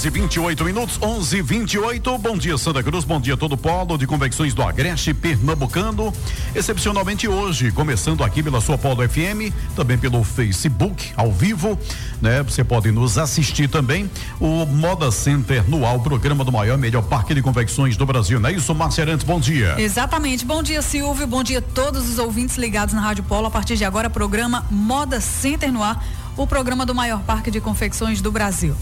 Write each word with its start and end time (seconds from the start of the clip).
Horas 0.00 0.04
e 0.04 0.10
28 0.10 0.64
minutos, 0.64 0.98
11 1.02 1.36
e 1.36 1.42
28 1.42 2.18
Bom 2.18 2.36
dia, 2.36 2.56
Santa 2.56 2.82
Cruz. 2.82 3.04
Bom 3.04 3.20
dia, 3.20 3.36
todo 3.36 3.52
o 3.52 3.56
polo 3.56 3.98
de 3.98 4.06
convecções 4.06 4.54
do 4.54 4.62
Agreste 4.62 5.12
Pernambucano. 5.12 6.12
Excepcionalmente 6.54 7.28
hoje, 7.28 7.70
começando 7.70 8.24
aqui 8.24 8.42
pela 8.42 8.60
sua 8.60 8.78
Polo 8.78 9.06
FM, 9.06 9.52
também 9.76 9.98
pelo 9.98 10.22
Facebook, 10.24 11.12
ao 11.16 11.30
vivo, 11.30 11.78
né? 12.20 12.42
Você 12.42 12.64
pode 12.64 12.90
nos 12.90 13.18
assistir 13.18 13.68
também. 13.68 14.10
O 14.38 14.64
Moda 14.64 15.10
Center 15.10 15.68
no 15.68 15.84
ar, 15.86 15.98
programa 15.98 16.44
do 16.44 16.52
maior 16.52 16.78
melhor 16.78 17.02
parque 17.02 17.34
de 17.34 17.42
convecções 17.42 17.96
do 17.96 18.06
Brasil. 18.06 18.40
Não 18.40 18.48
é 18.48 18.52
isso, 18.52 18.74
Márcia 18.74 19.04
Arantes? 19.04 19.24
Bom 19.26 19.40
dia. 19.40 19.74
Exatamente. 19.78 20.44
Bom 20.44 20.62
dia, 20.62 20.82
Silvio. 20.82 21.26
Bom 21.26 21.42
dia 21.42 21.58
a 21.58 21.62
todos 21.62 22.08
os 22.08 22.18
ouvintes 22.18 22.56
ligados 22.56 22.94
na 22.94 23.00
Rádio 23.00 23.24
Polo. 23.24 23.46
A 23.46 23.50
partir 23.50 23.76
de 23.76 23.84
agora, 23.84 24.08
programa 24.08 24.64
Moda 24.70 25.20
Center 25.20 25.70
no 25.72 25.82
ar, 25.82 26.02
o 26.36 26.46
programa 26.46 26.86
do 26.86 26.94
maior 26.94 27.20
parque 27.22 27.50
de 27.50 27.60
confecções 27.60 28.20
do 28.22 28.32
Brasil. 28.32 28.74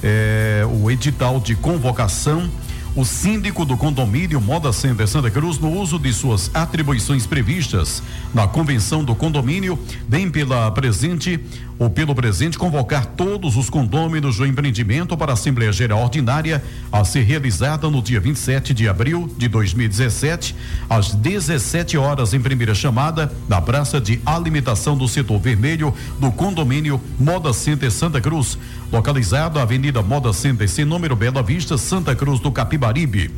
é, 0.04 0.68
o 0.70 0.92
edital 0.92 1.40
de 1.40 1.56
convocação 1.56 2.52
o 2.96 3.06
síndico 3.06 3.64
do 3.64 3.78
condomínio 3.78 4.42
Moda 4.42 4.74
Center 4.74 5.08
Santa 5.08 5.32
Cruz, 5.32 5.58
no 5.58 5.72
uso 5.72 5.98
de 5.98 6.12
suas 6.12 6.52
atribuições 6.54 7.26
previstas 7.26 8.04
na 8.34 8.48
convenção 8.48 9.04
do 9.04 9.16
condomínio, 9.16 9.80
bem 10.08 10.30
pela 10.30 10.70
presente 10.72 11.40
ou 11.80 11.90
pelo 11.90 12.14
presente, 12.14 12.60
convocar 12.60 13.06
todos 13.06 13.58
os 13.58 13.70
condôminos 13.70 14.38
do 14.38 14.46
empreendimento 14.46 15.18
para 15.18 15.32
a 15.32 15.34
Assembleia 15.34 15.72
Geral 15.72 16.04
Ordinária 16.04 16.64
a 16.92 17.04
ser 17.04 17.22
realizada 17.22 17.90
no 17.90 18.02
dia 18.02 18.20
27 18.20 18.74
de 18.74 18.88
abril 18.88 19.34
de 19.38 19.48
2017, 19.48 20.56
às 20.90 21.14
17 21.14 21.98
horas, 21.98 22.34
em 22.34 22.40
primeira 22.40 22.76
chamada, 22.76 23.32
na 23.48 23.62
Praça 23.62 24.00
de 24.00 24.22
Alimentação 24.26 24.96
do 24.96 25.08
Setor 25.08 25.40
Vermelho 25.40 25.94
do 26.20 26.32
condomínio 26.32 27.02
Moda 27.18 27.52
Center 27.52 27.90
Santa 27.90 28.22
Cruz, 28.22 28.58
localizado 28.92 29.56
na 29.56 29.64
Avenida 29.64 30.04
Moda 30.04 30.34
Center, 30.34 30.70
sem 30.70 30.86
número 30.86 31.16
Bela 31.16 31.42
Vista, 31.42 31.78
Santa 31.78 32.14
Cruz 32.14 32.40
do 32.40 32.52
Capibaribe. 32.82 33.30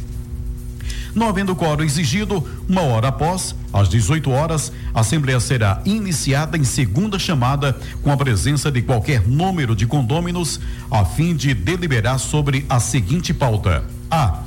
Não 1.13 1.27
havendo 1.27 1.55
quórum 1.55 1.83
exigido, 1.83 2.43
uma 2.67 2.81
hora 2.81 3.09
após, 3.09 3.53
às 3.73 3.89
18 3.89 4.31
horas, 4.31 4.71
a 4.93 5.01
Assembleia 5.01 5.39
será 5.39 5.81
iniciada 5.85 6.57
em 6.57 6.63
segunda 6.63 7.19
chamada 7.19 7.77
com 8.01 8.11
a 8.11 8.17
presença 8.17 8.71
de 8.71 8.81
qualquer 8.81 9.27
número 9.27 9.75
de 9.75 9.85
condôminos, 9.85 10.59
a 10.89 11.03
fim 11.05 11.35
de 11.35 11.53
deliberar 11.53 12.17
sobre 12.19 12.65
a 12.69 12.79
seguinte 12.79 13.33
pauta: 13.33 13.83
A. 14.09 14.39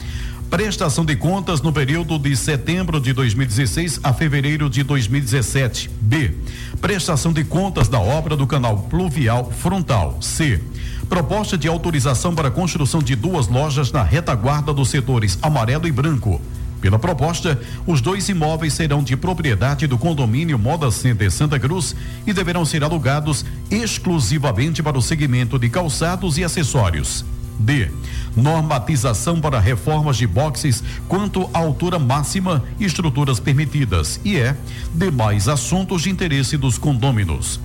Prestação 0.50 1.04
de 1.04 1.14
contas 1.16 1.60
no 1.60 1.72
período 1.72 2.18
de 2.18 2.34
setembro 2.36 3.00
de 3.00 3.12
2016 3.12 4.00
a 4.02 4.12
fevereiro 4.12 4.70
de 4.70 4.82
2017. 4.82 5.90
B. 6.00 6.34
Prestação 6.80 7.32
de 7.32 7.44
contas 7.44 7.88
da 7.88 8.00
obra 8.00 8.36
do 8.36 8.46
canal 8.46 8.78
pluvial 8.88 9.50
frontal. 9.50 10.18
C. 10.20 10.60
Proposta 11.08 11.56
de 11.56 11.68
autorização 11.68 12.34
para 12.34 12.48
a 12.48 12.50
construção 12.50 13.00
de 13.00 13.14
duas 13.14 13.46
lojas 13.46 13.92
na 13.92 14.02
retaguarda 14.02 14.72
dos 14.72 14.88
setores 14.88 15.38
amarelo 15.40 15.86
e 15.86 15.92
branco. 15.92 16.40
Pela 16.80 16.98
proposta, 16.98 17.60
os 17.86 18.00
dois 18.00 18.28
imóveis 18.28 18.74
serão 18.74 19.02
de 19.02 19.16
propriedade 19.16 19.86
do 19.86 19.96
condomínio 19.96 20.58
Moda 20.58 20.90
Center 20.90 21.30
Santa 21.30 21.58
Cruz 21.58 21.94
e 22.26 22.32
deverão 22.32 22.64
ser 22.64 22.84
alugados 22.84 23.44
exclusivamente 23.70 24.82
para 24.82 24.98
o 24.98 25.02
segmento 25.02 25.58
de 25.58 25.68
calçados 25.68 26.38
e 26.38 26.44
acessórios. 26.44 27.24
D. 27.58 27.90
Normatização 28.36 29.40
para 29.40 29.58
reformas 29.58 30.16
de 30.16 30.26
boxes 30.26 30.82
quanto 31.08 31.48
à 31.54 31.58
altura 31.58 31.98
máxima 31.98 32.62
e 32.78 32.84
estruturas 32.84 33.40
permitidas. 33.40 34.20
E 34.24 34.36
é. 34.36 34.56
Demais 34.94 35.48
assuntos 35.48 36.02
de 36.02 36.10
interesse 36.10 36.56
dos 36.56 36.76
condôminos. 36.76 37.58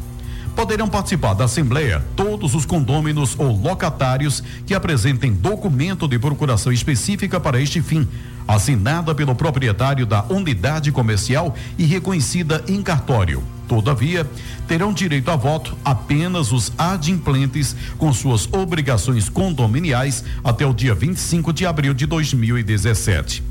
Poderão 0.55 0.87
participar 0.87 1.33
da 1.33 1.45
Assembleia 1.45 2.03
todos 2.15 2.53
os 2.53 2.65
condôminos 2.65 3.35
ou 3.37 3.51
locatários 3.51 4.43
que 4.65 4.73
apresentem 4.73 5.33
documento 5.33 6.07
de 6.07 6.19
procuração 6.19 6.71
específica 6.71 7.39
para 7.39 7.59
este 7.59 7.81
fim, 7.81 8.07
assinada 8.47 9.15
pelo 9.15 9.33
proprietário 9.33 10.05
da 10.05 10.23
unidade 10.29 10.91
comercial 10.91 11.55
e 11.77 11.85
reconhecida 11.85 12.63
em 12.67 12.81
cartório. 12.81 13.41
Todavia, 13.67 14.29
terão 14.67 14.91
direito 14.91 15.31
a 15.31 15.35
voto 15.37 15.77
apenas 15.85 16.51
os 16.51 16.73
adimplentes 16.77 17.73
com 17.97 18.11
suas 18.11 18.47
obrigações 18.51 19.29
condominiais 19.29 20.25
até 20.43 20.65
o 20.65 20.73
dia 20.73 20.93
25 20.93 21.53
de 21.53 21.65
abril 21.65 21.93
de 21.93 22.05
2017. 22.05 23.41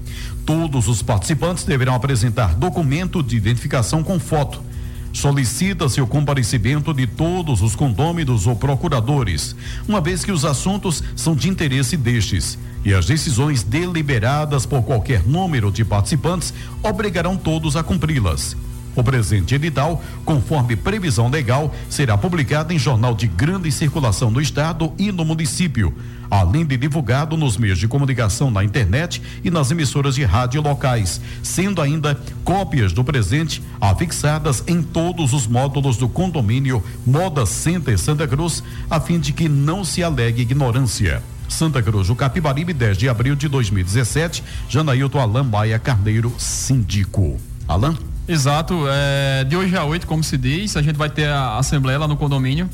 Todos 0.44 0.88
os 0.88 1.00
participantes 1.00 1.64
deverão 1.64 1.94
apresentar 1.94 2.54
documento 2.54 3.22
de 3.22 3.36
identificação 3.36 4.02
com 4.02 4.20
foto 4.20 4.69
Solicita-se 5.12 6.00
o 6.00 6.06
comparecimento 6.06 6.94
de 6.94 7.06
todos 7.06 7.62
os 7.62 7.74
condôminos 7.74 8.46
ou 8.46 8.54
procuradores, 8.54 9.56
uma 9.88 10.00
vez 10.00 10.24
que 10.24 10.32
os 10.32 10.44
assuntos 10.44 11.02
são 11.16 11.34
de 11.34 11.48
interesse 11.48 11.96
destes 11.96 12.58
e 12.84 12.94
as 12.94 13.06
decisões 13.06 13.62
deliberadas 13.62 14.64
por 14.64 14.82
qualquer 14.82 15.26
número 15.26 15.70
de 15.70 15.84
participantes 15.84 16.54
obrigarão 16.82 17.36
todos 17.36 17.76
a 17.76 17.82
cumpri-las. 17.82 18.56
O 18.96 19.04
presente 19.04 19.54
edital, 19.54 20.02
conforme 20.24 20.74
previsão 20.74 21.28
legal, 21.28 21.74
será 21.88 22.18
publicado 22.18 22.72
em 22.72 22.78
jornal 22.78 23.14
de 23.14 23.26
grande 23.26 23.70
circulação 23.70 24.30
no 24.30 24.40
estado 24.40 24.92
e 24.98 25.12
no 25.12 25.24
município, 25.24 25.94
além 26.30 26.64
de 26.64 26.76
divulgado 26.76 27.36
nos 27.36 27.56
meios 27.56 27.78
de 27.78 27.88
comunicação 27.88 28.50
na 28.50 28.62
internet 28.62 29.20
e 29.42 29.50
nas 29.50 29.70
emissoras 29.70 30.14
de 30.14 30.24
rádio 30.24 30.62
locais, 30.62 31.20
sendo 31.42 31.82
ainda 31.82 32.18
cópias 32.44 32.92
do 32.92 33.02
presente 33.02 33.62
afixadas 33.80 34.62
em 34.66 34.82
todos 34.82 35.32
os 35.32 35.46
módulos 35.46 35.96
do 35.96 36.08
condomínio 36.08 36.82
Moda 37.04 37.44
Center 37.44 37.98
Santa 37.98 38.26
Cruz, 38.28 38.62
a 38.88 39.00
fim 39.00 39.18
de 39.18 39.32
que 39.32 39.48
não 39.48 39.84
se 39.84 40.02
alegue 40.02 40.42
ignorância. 40.42 41.22
Santa 41.48 41.82
Cruz, 41.82 42.08
o 42.08 42.16
Capibaribe, 42.16 42.72
10 42.72 42.96
de 42.96 43.08
abril 43.08 43.34
de 43.34 43.48
2017. 43.48 44.42
Janailton 44.68 45.18
Alain 45.18 45.42
Maia 45.42 45.78
Carneiro, 45.78 46.32
síndico. 46.38 47.38
Alain? 47.66 47.98
Exato. 48.26 48.84
É, 48.88 49.44
de 49.44 49.56
hoje 49.56 49.76
a 49.76 49.84
8, 49.84 50.06
como 50.06 50.22
se 50.22 50.38
diz, 50.38 50.76
a 50.76 50.82
gente 50.82 50.96
vai 50.96 51.10
ter 51.10 51.26
a 51.26 51.58
assembleia 51.58 51.98
lá 51.98 52.06
no 52.06 52.16
condomínio. 52.16 52.70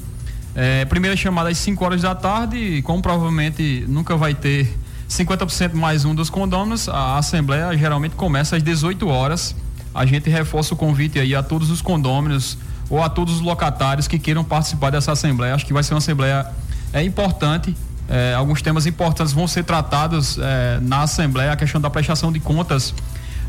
É, 0.59 0.87
primeira 0.87 1.15
chamada 1.15 1.51
às 1.51 1.59
5 1.59 1.85
horas 1.85 2.01
da 2.01 2.15
tarde, 2.15 2.81
como 2.81 3.03
provavelmente 3.03 3.85
nunca 3.87 4.17
vai 4.17 4.35
ter 4.35 4.75
50% 5.07 5.75
mais 5.75 6.07
um 6.07 6.15
dos 6.15 6.31
condôminos, 6.31 6.89
a 6.89 7.19
assembleia 7.19 7.77
geralmente 7.77 8.15
começa 8.17 8.57
às 8.57 8.63
18 8.63 9.07
horas. 9.07 9.55
A 9.95 10.07
gente 10.07 10.31
reforça 10.31 10.73
o 10.73 10.77
convite 10.77 11.19
aí 11.19 11.35
a 11.35 11.43
todos 11.43 11.71
os 11.71 11.83
condôminos 11.83 12.57
ou 12.89 13.03
a 13.03 13.11
todos 13.11 13.35
os 13.35 13.41
locatários 13.43 14.09
que 14.09 14.19
queiram 14.19 14.43
participar 14.43 14.89
dessa 14.89 15.13
assembleia. 15.13 15.55
Acho 15.55 15.67
que 15.67 15.75
vai 15.75 15.83
ser 15.83 15.93
uma 15.93 15.99
assembleia 15.99 16.47
é 16.93 17.03
importante 17.03 17.75
É, 18.09 18.35
alguns 18.35 18.63
temas 18.63 18.87
importantes 18.87 19.33
vão 19.33 19.49
ser 19.49 19.65
tratados 19.65 20.39
é, 20.39 20.79
na 20.81 21.03
Assembleia, 21.03 21.51
a 21.51 21.57
questão 21.57 21.81
da 21.81 21.91
prestação 21.91 22.31
de 22.31 22.39
contas 22.39 22.95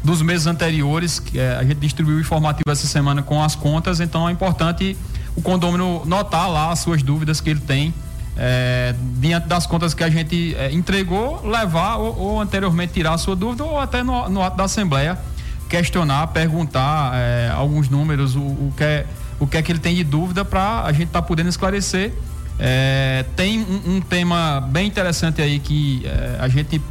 dos 0.03 0.21
meses 0.24 0.48
anteriores. 0.48 1.21
É, 1.36 1.57
a 1.60 1.63
gente 1.63 1.77
distribuiu 1.77 2.18
o 2.18 2.19
informativo 2.21 2.71
essa 2.71 2.88
semana 2.88 3.21
com 3.21 3.42
as 3.44 3.56
contas, 3.56 4.00
então 4.00 4.27
é 4.27 4.31
importante 4.31 4.98
o 5.38 5.42
condômino 5.42 6.04
notar 6.06 6.50
lá 6.50 6.72
as 6.72 6.80
suas 6.80 7.04
dúvidas 7.04 7.39
que 7.39 7.50
ele 7.50 7.60
tem. 7.60 7.94
É, 8.39 8.94
diante 9.19 9.48
das 9.48 9.66
contas 9.66 9.94
que 9.94 10.04
a 10.04 10.10
gente 10.10 10.56
é, 10.56 10.72
entregou, 10.72 11.48
levar 11.48 11.95
ou, 11.95 12.19
ou, 12.19 12.42
anteriormente 12.42 12.94
tirar 12.94 13.13
a 13.13 13.18
sua 13.18 13.36
dúvida 13.36 13.63
ou 13.63 13.80
até 13.80 14.04
no, 14.04 14.30
no 14.30 14.44
ato 14.44 14.57
da 14.57 14.66
Assembleia 14.66 15.18
questionar, 15.68 16.28
perguntar 16.28 17.13
é, 17.16 17.51
alguns 17.54 17.89
números, 17.89 18.36
o, 18.36 18.42
o, 18.42 18.74
que 18.78 18.84
é, 18.84 19.06
o 19.39 19.48
que 19.48 19.57
é 19.57 19.62
que 19.62 19.72
ele 19.72 19.80
tem 19.80 19.95
de 19.95 20.04
dúvida 20.04 20.45
para 20.45 20.84
a 20.84 20.92
gente 20.92 21.07
estar 21.07 21.22
tá 21.22 21.28
podendo 21.28 21.50
esclarecer. 21.50 22.13
É, 22.60 23.25
tem 23.36 23.60
um, 23.60 23.98
um, 23.98 24.01
tema 24.01 24.62
bem 24.72 24.88
interessante 24.88 25.42
aí 25.42 25.60
que 25.60 26.04
é, 26.06 26.38
a 26.39 26.48
gente 26.48 26.81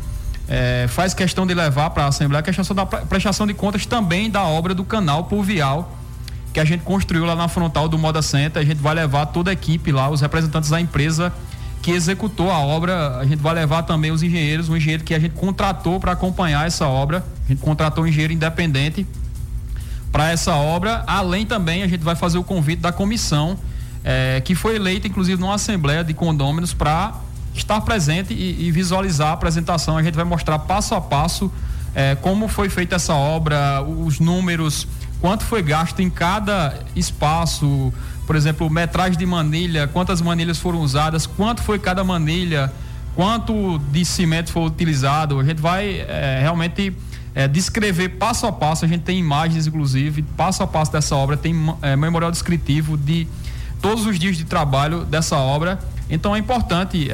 é, 0.48 0.86
faz 0.88 1.14
questão 1.14 1.46
de 1.46 1.54
levar 1.54 1.90
para 1.90 2.04
a 2.04 2.08
Assembleia, 2.08 2.40
a 2.40 2.42
questão 2.42 2.74
da 2.74 2.86
prestação 2.86 3.46
de 3.46 3.54
contas 3.54 3.86
também 3.86 4.30
da 4.30 4.44
obra 4.44 4.74
do 4.74 4.84
canal 4.84 5.24
pluvial 5.24 5.96
que 6.56 6.60
a 6.60 6.64
gente 6.64 6.84
construiu 6.84 7.26
lá 7.26 7.36
na 7.36 7.48
frontal 7.48 7.86
do 7.86 7.98
Moda 7.98 8.22
Center. 8.22 8.62
A 8.62 8.64
gente 8.64 8.78
vai 8.78 8.94
levar 8.94 9.26
toda 9.26 9.50
a 9.50 9.52
equipe 9.52 9.92
lá, 9.92 10.08
os 10.08 10.22
representantes 10.22 10.70
da 10.70 10.80
empresa 10.80 11.30
que 11.82 11.90
executou 11.90 12.50
a 12.50 12.58
obra. 12.58 13.18
A 13.18 13.26
gente 13.26 13.40
vai 13.40 13.52
levar 13.52 13.82
também 13.82 14.10
os 14.10 14.22
engenheiros, 14.22 14.66
um 14.70 14.74
engenheiro 14.74 15.04
que 15.04 15.14
a 15.14 15.18
gente 15.18 15.34
contratou 15.34 16.00
para 16.00 16.12
acompanhar 16.12 16.66
essa 16.66 16.86
obra. 16.86 17.22
A 17.44 17.48
gente 17.48 17.60
contratou 17.60 18.04
um 18.04 18.06
engenheiro 18.06 18.32
independente 18.32 19.06
para 20.10 20.30
essa 20.30 20.54
obra. 20.54 21.04
Além 21.06 21.44
também, 21.44 21.82
a 21.82 21.86
gente 21.86 22.02
vai 22.02 22.16
fazer 22.16 22.38
o 22.38 22.42
convite 22.42 22.80
da 22.80 22.90
comissão, 22.90 23.58
eh, 24.02 24.40
que 24.42 24.54
foi 24.54 24.76
eleita, 24.76 25.06
inclusive, 25.06 25.38
numa 25.38 25.56
assembleia 25.56 26.02
de 26.02 26.14
condôminos 26.14 26.72
para 26.72 27.20
estar 27.54 27.82
presente 27.82 28.32
e, 28.32 28.66
e, 28.66 28.70
visualizar 28.70 29.28
a 29.28 29.32
apresentação. 29.32 29.98
A 29.98 30.02
gente 30.02 30.14
vai 30.14 30.24
mostrar 30.24 30.58
passo 30.60 30.94
a 30.94 31.02
passo 31.02 31.52
eh, 31.94 32.16
como 32.22 32.48
foi 32.48 32.70
feita 32.70 32.96
essa 32.96 33.12
obra, 33.12 33.82
os 33.82 34.18
números, 34.20 34.88
quanto 35.20 35.44
foi 35.44 35.62
gasto 35.62 36.00
em 36.00 36.10
cada 36.10 36.74
espaço, 36.94 37.92
por 38.26 38.36
exemplo, 38.36 38.68
metragem 38.70 39.18
de 39.18 39.26
manilha, 39.26 39.88
quantas 39.88 40.20
manilhas 40.20 40.58
foram 40.58 40.80
usadas, 40.80 41.26
quanto 41.26 41.62
foi 41.62 41.78
cada 41.78 42.02
manilha, 42.04 42.72
quanto 43.14 43.78
de 43.90 44.04
cimento 44.04 44.50
foi 44.50 44.64
utilizado. 44.64 45.40
A 45.40 45.44
gente 45.44 45.60
vai 45.60 46.00
é, 46.00 46.38
realmente 46.40 46.92
é, 47.34 47.48
descrever 47.48 48.10
passo 48.10 48.46
a 48.46 48.52
passo, 48.52 48.84
a 48.84 48.88
gente 48.88 49.02
tem 49.02 49.18
imagens, 49.18 49.66
inclusive, 49.66 50.22
passo 50.22 50.62
a 50.62 50.66
passo 50.66 50.92
dessa 50.92 51.16
obra, 51.16 51.36
tem 51.36 51.54
é, 51.82 51.96
memorial 51.96 52.30
descritivo 52.30 52.96
de 52.96 53.26
todos 53.80 54.06
os 54.06 54.18
dias 54.18 54.36
de 54.36 54.44
trabalho 54.44 55.04
dessa 55.04 55.36
obra 55.36 55.78
então 56.08 56.34
é 56.36 56.38
importante 56.38 57.08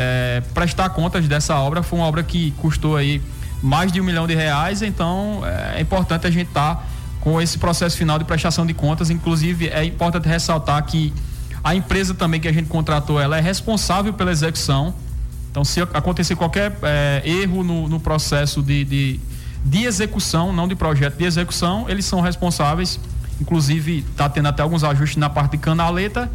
prestar 0.53 0.91
contas 0.91 1.27
dessa 1.27 1.57
obra. 1.57 1.83
Foi 1.83 1.99
uma 1.99 2.07
obra 2.07 2.23
que 2.23 2.51
custou 2.59 2.97
aí 2.97 3.23
mais 3.63 3.93
de 3.93 4.01
um 4.01 4.05
milhão 4.05 4.27
de 4.27 4.35
reais, 4.35 4.83
então 4.83 5.43
é, 5.45 5.79
é 5.79 5.81
importante 5.81 6.27
a 6.27 6.31
gente 6.31 6.49
estar 6.49 6.75
tá 6.75 6.85
com 7.23 7.41
esse 7.41 7.57
processo 7.57 7.97
final 7.97 8.19
de 8.19 8.25
prestação 8.25 8.67
de 8.67 8.75
contas. 8.75 9.09
Inclusive, 9.09 9.69
é 9.69 9.85
importante 9.85 10.29
ressaltar 10.29 10.85
que 10.85 11.15
a 11.63 11.75
empresa 11.75 12.13
também 12.13 12.41
que 12.41 12.49
a 12.49 12.53
gente 12.53 12.69
contratou, 12.69 13.21
ela 13.21 13.39
é 13.39 13.41
responsável 13.41 14.13
pela 14.13 14.33
execução. 14.33 14.93
Então, 15.51 15.65
se 15.65 15.81
acontecer 15.81 16.35
qualquer 16.35 16.77
é, 16.83 17.23
erro 17.25 17.63
no, 17.63 17.89
no 17.89 18.01
processo 18.01 18.61
de, 18.61 18.85
de, 18.85 19.21
de, 19.65 19.85
execução, 19.85 20.53
não 20.53 20.67
de 20.67 20.75
projeto, 20.75 21.17
de 21.17 21.25
execução, 21.25 21.89
eles 21.89 22.05
são 22.05 22.21
responsáveis. 22.21 22.99
Inclusive, 23.41 24.05
está 24.11 24.29
tendo 24.29 24.49
até 24.49 24.63
alguns 24.63 24.83
ajustes 24.83 25.17
na 25.17 25.31
parte 25.31 25.53
de 25.53 25.59
canaleta 25.59 26.29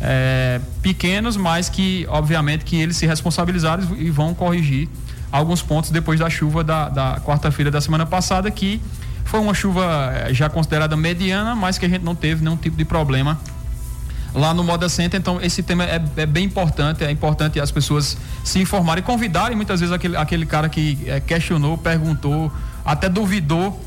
é, 0.00 0.58
pequenos, 0.80 1.36
mas 1.36 1.68
que, 1.68 2.06
obviamente, 2.08 2.64
que 2.64 2.76
eles 2.76 2.96
se 2.96 3.06
responsabilizaram 3.06 3.94
e 3.98 4.08
vão 4.08 4.32
corrigir 4.32 4.88
alguns 5.30 5.60
pontos 5.60 5.90
depois 5.90 6.18
da 6.18 6.30
chuva 6.30 6.64
da, 6.64 6.88
da 6.88 7.20
quarta-feira 7.20 7.70
da 7.70 7.80
semana 7.80 8.06
passada, 8.06 8.50
que 8.50 8.80
foi 9.24 9.40
uma 9.40 9.54
chuva 9.54 10.12
é, 10.14 10.34
já 10.34 10.48
considerada 10.48 10.96
mediana, 10.96 11.54
mas 11.54 11.78
que 11.78 11.86
a 11.86 11.88
gente 11.88 12.02
não 12.02 12.14
teve 12.14 12.42
nenhum 12.42 12.56
tipo 12.56 12.76
de 12.76 12.84
problema 12.84 13.38
lá 14.34 14.54
no 14.54 14.62
Moda 14.62 14.88
Center. 14.88 15.18
Então, 15.18 15.40
esse 15.40 15.62
tema 15.62 15.84
é, 15.84 16.02
é, 16.16 16.26
bem 16.26 16.44
importante. 16.44 17.04
É 17.04 17.10
importante 17.10 17.60
as 17.60 17.70
pessoas 17.70 18.16
se 18.44 18.60
informarem, 18.60 19.02
convidarem 19.02 19.56
muitas 19.56 19.80
vezes 19.80 19.92
aquele, 19.92 20.16
aquele 20.16 20.46
cara 20.46 20.68
que 20.68 20.98
é, 21.06 21.20
questionou, 21.20 21.76
perguntou, 21.78 22.52
até 22.84 23.08
duvidou 23.08 23.80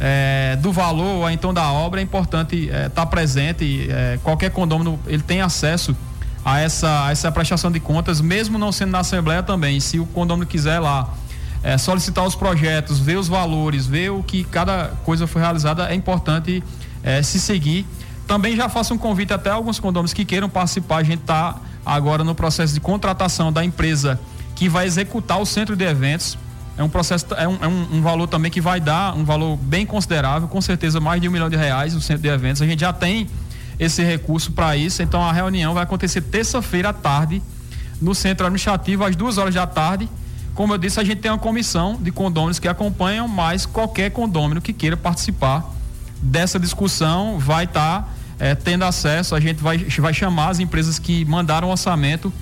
é, 0.00 0.58
do 0.60 0.72
valor 0.72 1.22
ou 1.22 1.30
então 1.30 1.52
da 1.52 1.70
obra, 1.72 2.00
é 2.00 2.02
importante 2.02 2.66
estar 2.66 2.90
tá 2.90 3.06
presente. 3.06 3.88
Qualquer 4.22 4.50
condômino 4.50 4.98
ele 5.06 5.22
tem 5.22 5.40
acesso 5.40 5.96
a 6.44 6.60
essa, 6.60 7.06
a 7.06 7.10
essa 7.10 7.32
prestação 7.32 7.72
de 7.72 7.80
contas, 7.80 8.20
mesmo 8.20 8.58
não 8.58 8.70
sendo 8.70 8.92
na 8.92 9.00
Assembleia 9.00 9.42
também. 9.42 9.80
Se 9.80 9.98
o 9.98 10.06
condômino 10.06 10.46
quiser 10.46 10.78
lá 10.78 11.12
é, 11.66 11.76
solicitar 11.76 12.24
os 12.24 12.36
projetos, 12.36 13.00
ver 13.00 13.18
os 13.18 13.26
valores, 13.26 13.88
ver 13.88 14.10
o 14.10 14.22
que 14.22 14.44
cada 14.44 14.92
coisa 15.04 15.26
foi 15.26 15.42
realizada, 15.42 15.88
é 15.90 15.94
importante 15.96 16.62
é, 17.02 17.20
se 17.24 17.40
seguir. 17.40 17.84
Também 18.24 18.54
já 18.54 18.68
faço 18.68 18.94
um 18.94 18.98
convite 18.98 19.32
até 19.32 19.50
alguns 19.50 19.80
condôminos 19.80 20.12
que 20.12 20.24
queiram 20.24 20.48
participar. 20.48 20.98
A 20.98 21.02
gente 21.02 21.22
está 21.22 21.56
agora 21.84 22.22
no 22.22 22.36
processo 22.36 22.72
de 22.72 22.78
contratação 22.78 23.52
da 23.52 23.64
empresa 23.64 24.20
que 24.54 24.68
vai 24.68 24.86
executar 24.86 25.40
o 25.40 25.44
centro 25.44 25.74
de 25.74 25.84
eventos 25.84 26.38
é 26.78 26.84
um 26.84 26.88
processo, 26.88 27.26
é 27.34 27.48
um, 27.48 27.58
é 27.60 27.66
um, 27.66 27.96
um, 27.96 28.02
valor 28.02 28.28
também 28.28 28.50
que 28.50 28.60
vai 28.60 28.78
dar 28.78 29.16
um 29.16 29.24
valor 29.24 29.56
bem 29.56 29.86
considerável, 29.86 30.46
com 30.46 30.60
certeza 30.60 31.00
mais 31.00 31.20
de 31.20 31.28
um 31.28 31.32
milhão 31.32 31.48
de 31.48 31.56
reais 31.56 31.94
no 31.94 32.02
centro 32.02 32.22
de 32.22 32.28
eventos. 32.28 32.60
A 32.60 32.66
gente 32.66 32.80
já 32.80 32.92
tem 32.92 33.26
esse 33.78 34.04
recurso 34.04 34.52
para 34.52 34.76
isso, 34.76 35.02
então 35.02 35.22
a 35.22 35.32
reunião 35.32 35.72
vai 35.72 35.82
acontecer 35.82 36.20
terça-feira 36.20 36.90
à 36.90 36.92
tarde 36.92 37.42
no 38.00 38.14
centro 38.14 38.44
administrativo 38.44 39.04
às 39.04 39.16
duas 39.16 39.38
horas 39.38 39.54
da 39.54 39.66
tarde. 39.66 40.06
Como 40.56 40.74
eu 40.74 40.78
disse, 40.78 40.98
a 40.98 41.04
gente 41.04 41.18
tem 41.18 41.30
uma 41.30 41.38
comissão 41.38 41.96
de 42.00 42.10
condôminos 42.10 42.58
que 42.58 42.66
acompanham, 42.66 43.28
mas 43.28 43.66
qualquer 43.66 44.10
condômino 44.10 44.60
que 44.60 44.72
queira 44.72 44.96
participar 44.96 45.64
dessa 46.20 46.58
discussão 46.58 47.38
vai 47.38 47.64
estar 47.64 48.02
tá, 48.02 48.08
é, 48.38 48.54
tendo 48.54 48.84
acesso. 48.84 49.34
A 49.34 49.40
gente 49.40 49.62
vai, 49.62 49.78
vai 49.78 50.14
chamar 50.14 50.48
as 50.48 50.58
empresas 50.58 50.98
que 50.98 51.24
mandaram 51.26 51.70
orçamento 51.70 52.32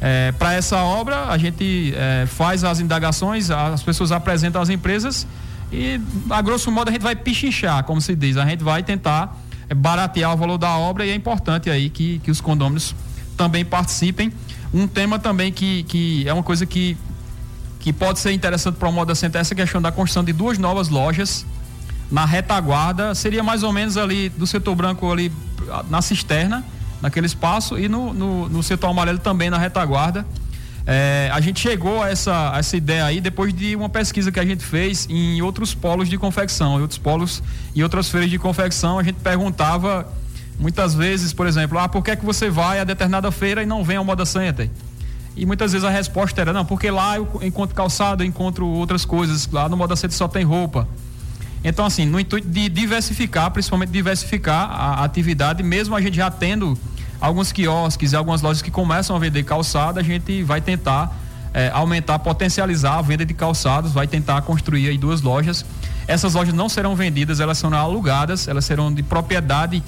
é, 0.00 0.32
para 0.32 0.54
essa 0.54 0.78
obra, 0.78 1.26
a 1.26 1.36
gente 1.36 1.92
é, 1.94 2.24
faz 2.26 2.64
as 2.64 2.80
indagações, 2.80 3.50
as 3.50 3.82
pessoas 3.82 4.10
apresentam 4.10 4.62
as 4.62 4.70
empresas 4.70 5.26
e, 5.70 6.00
a 6.30 6.40
grosso 6.42 6.70
modo, 6.70 6.88
a 6.88 6.92
gente 6.92 7.02
vai 7.02 7.14
pichinchar, 7.14 7.84
como 7.84 8.00
se 8.00 8.16
diz. 8.16 8.36
A 8.36 8.46
gente 8.46 8.64
vai 8.64 8.82
tentar 8.82 9.36
baratear 9.76 10.32
o 10.32 10.36
valor 10.36 10.58
da 10.58 10.76
obra 10.76 11.04
e 11.04 11.10
é 11.10 11.14
importante 11.14 11.70
aí 11.70 11.90
que, 11.90 12.18
que 12.20 12.30
os 12.30 12.40
condôminos 12.40 12.94
também 13.36 13.64
participem. 13.64 14.32
Um 14.72 14.86
tema 14.88 15.18
também 15.18 15.52
que, 15.52 15.82
que 15.84 16.26
é 16.26 16.32
uma 16.32 16.42
coisa 16.42 16.64
que, 16.66 16.96
que 17.80 17.92
pode 17.92 18.18
ser 18.18 18.32
interessante 18.32 18.76
para 18.76 18.88
o 18.88 18.92
Moda 18.92 19.14
Center 19.14 19.38
é 19.38 19.42
essa 19.42 19.54
questão 19.54 19.80
da 19.80 19.90
construção 19.90 20.22
de 20.22 20.32
duas 20.32 20.58
novas 20.58 20.88
lojas 20.88 21.46
na 22.10 22.26
retaguarda. 22.26 23.14
Seria 23.14 23.42
mais 23.42 23.62
ou 23.62 23.72
menos 23.72 23.96
ali 23.96 24.28
do 24.28 24.46
setor 24.46 24.74
branco 24.76 25.10
ali 25.10 25.32
na 25.88 26.02
cisterna 26.02 26.64
naquele 27.00 27.26
espaço 27.26 27.78
e 27.78 27.88
no, 27.88 28.12
no, 28.12 28.48
no 28.48 28.62
setor 28.62 28.90
amarelo 28.90 29.18
também 29.18 29.48
na 29.48 29.56
retaguarda. 29.56 30.26
É, 30.86 31.30
a 31.32 31.40
gente 31.40 31.60
chegou 31.60 32.02
a 32.02 32.10
essa, 32.10 32.52
a 32.54 32.58
essa 32.58 32.76
ideia 32.76 33.04
aí 33.04 33.20
depois 33.20 33.54
de 33.54 33.74
uma 33.76 33.88
pesquisa 33.88 34.30
que 34.30 34.40
a 34.40 34.44
gente 34.44 34.64
fez 34.64 35.06
em 35.08 35.40
outros 35.40 35.74
polos 35.74 36.08
de 36.08 36.18
confecção, 36.18 36.78
em 36.78 36.82
outros 36.82 36.98
polos 36.98 37.42
e 37.74 37.82
outras 37.82 38.10
feiras 38.10 38.28
de 38.28 38.38
confecção, 38.38 38.98
a 38.98 39.02
gente 39.02 39.16
perguntava 39.16 40.06
muitas 40.58 40.94
vezes, 40.94 41.32
por 41.32 41.46
exemplo, 41.46 41.78
ah, 41.78 41.88
por 41.88 42.02
que 42.04 42.10
é 42.10 42.16
que 42.16 42.24
você 42.24 42.50
vai 42.50 42.80
a 42.80 42.84
determinada 42.84 43.30
feira 43.30 43.62
e 43.62 43.66
não 43.66 43.82
vem 43.82 43.96
ao 43.96 44.04
Moda 44.04 44.26
Center? 44.26 44.68
E 45.36 45.46
muitas 45.46 45.72
vezes 45.72 45.86
a 45.86 45.90
resposta 45.90 46.40
era, 46.40 46.52
não, 46.52 46.64
porque 46.64 46.90
lá 46.90 47.16
eu 47.16 47.40
encontro 47.42 47.74
calçado, 47.74 48.22
eu 48.22 48.26
encontro 48.26 48.66
outras 48.66 49.04
coisas, 49.04 49.48
lá 49.50 49.68
no 49.68 49.76
Moda 49.76 49.96
Center 49.96 50.16
só 50.16 50.28
tem 50.28 50.44
roupa. 50.44 50.88
Então, 51.62 51.84
assim, 51.84 52.06
no 52.06 52.18
intuito 52.18 52.48
de 52.48 52.68
diversificar, 52.68 53.50
principalmente 53.50 53.90
diversificar 53.90 54.70
a 54.70 55.04
atividade, 55.04 55.62
mesmo 55.62 55.94
a 55.94 56.00
gente 56.00 56.16
já 56.16 56.30
tendo 56.30 56.76
alguns 57.20 57.52
quiosques 57.52 58.12
e 58.12 58.16
algumas 58.16 58.40
lojas 58.40 58.62
que 58.62 58.70
começam 58.70 59.14
a 59.14 59.18
vender 59.18 59.44
calçada, 59.44 60.00
a 60.00 60.02
gente 60.02 60.42
vai 60.42 60.60
tentar 60.60 61.14
é, 61.52 61.70
aumentar, 61.70 62.18
potencializar 62.18 62.98
a 62.98 63.02
venda 63.02 63.26
de 63.26 63.34
calçados, 63.34 63.92
vai 63.92 64.06
tentar 64.06 64.40
construir 64.42 64.88
aí 64.88 64.96
duas 64.96 65.20
lojas. 65.20 65.64
Essas 66.06 66.34
lojas 66.34 66.54
não 66.54 66.68
serão 66.68 66.96
vendidas, 66.96 67.40
elas 67.40 67.58
serão 67.58 67.76
alugadas, 67.76 68.48
elas 68.48 68.64
serão 68.64 68.92
de 68.92 69.02
propriedade 69.02 69.82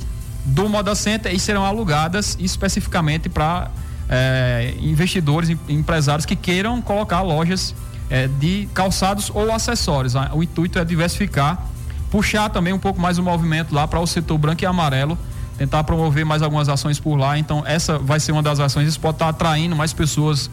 do 0.45 0.69
Moda 0.69 0.95
Center 0.95 1.35
e 1.35 1.39
serão 1.39 1.65
alugadas 1.65 2.37
especificamente 2.39 3.29
para 3.29 3.71
é, 4.14 4.75
investidores, 4.78 5.57
empresários 5.66 6.26
que 6.26 6.37
queiram 6.37 6.83
colocar 6.83 7.23
lojas 7.23 7.75
é, 8.11 8.28
de 8.28 8.69
calçados 8.75 9.31
ou 9.33 9.50
acessórios. 9.50 10.12
O 10.35 10.42
intuito 10.42 10.78
é 10.78 10.85
diversificar, 10.85 11.66
puxar 12.11 12.50
também 12.50 12.75
um 12.75 12.78
pouco 12.78 13.00
mais 13.00 13.16
o 13.16 13.23
movimento 13.23 13.75
lá 13.75 13.88
para 13.88 13.99
o 13.99 14.07
setor 14.07 14.37
branco 14.37 14.62
e 14.62 14.66
amarelo, 14.66 15.16
tentar 15.57 15.83
promover 15.85 16.26
mais 16.26 16.42
algumas 16.42 16.69
ações 16.69 17.00
por 17.00 17.16
lá. 17.16 17.38
Então, 17.38 17.64
essa 17.66 17.99
vai 17.99 18.21
ser 18.21 18.33
uma 18.33 18.42
das 18.42 18.61
ações. 18.61 18.87
Isso 18.87 19.00
pode 19.00 19.14
estar 19.14 19.31
atraindo 19.31 19.75
mais 19.75 19.95
pessoas 19.95 20.50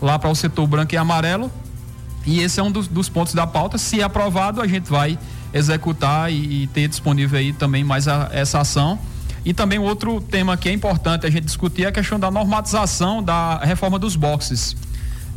lá 0.00 0.18
para 0.18 0.30
o 0.30 0.34
setor 0.34 0.66
branco 0.66 0.94
e 0.94 0.96
amarelo. 0.96 1.50
E 2.24 2.40
esse 2.40 2.60
é 2.60 2.62
um 2.62 2.70
dos, 2.70 2.88
dos 2.88 3.10
pontos 3.10 3.34
da 3.34 3.46
pauta. 3.46 3.76
Se 3.76 4.02
aprovado, 4.02 4.62
a 4.62 4.66
gente 4.66 4.88
vai 4.88 5.18
executar 5.52 6.32
e, 6.32 6.62
e 6.62 6.66
ter 6.68 6.88
disponível 6.88 7.38
aí 7.38 7.52
também 7.52 7.84
mais 7.84 8.08
a, 8.08 8.30
essa 8.32 8.60
ação. 8.60 8.98
E 9.44 9.52
também 9.52 9.78
outro 9.78 10.20
tema 10.20 10.56
que 10.56 10.68
é 10.68 10.72
importante 10.72 11.26
a 11.26 11.30
gente 11.30 11.44
discutir 11.44 11.84
é 11.84 11.86
a 11.88 11.92
questão 11.92 12.18
da 12.18 12.30
normatização 12.30 13.22
da 13.22 13.58
reforma 13.58 13.98
dos 13.98 14.14
boxes. 14.14 14.76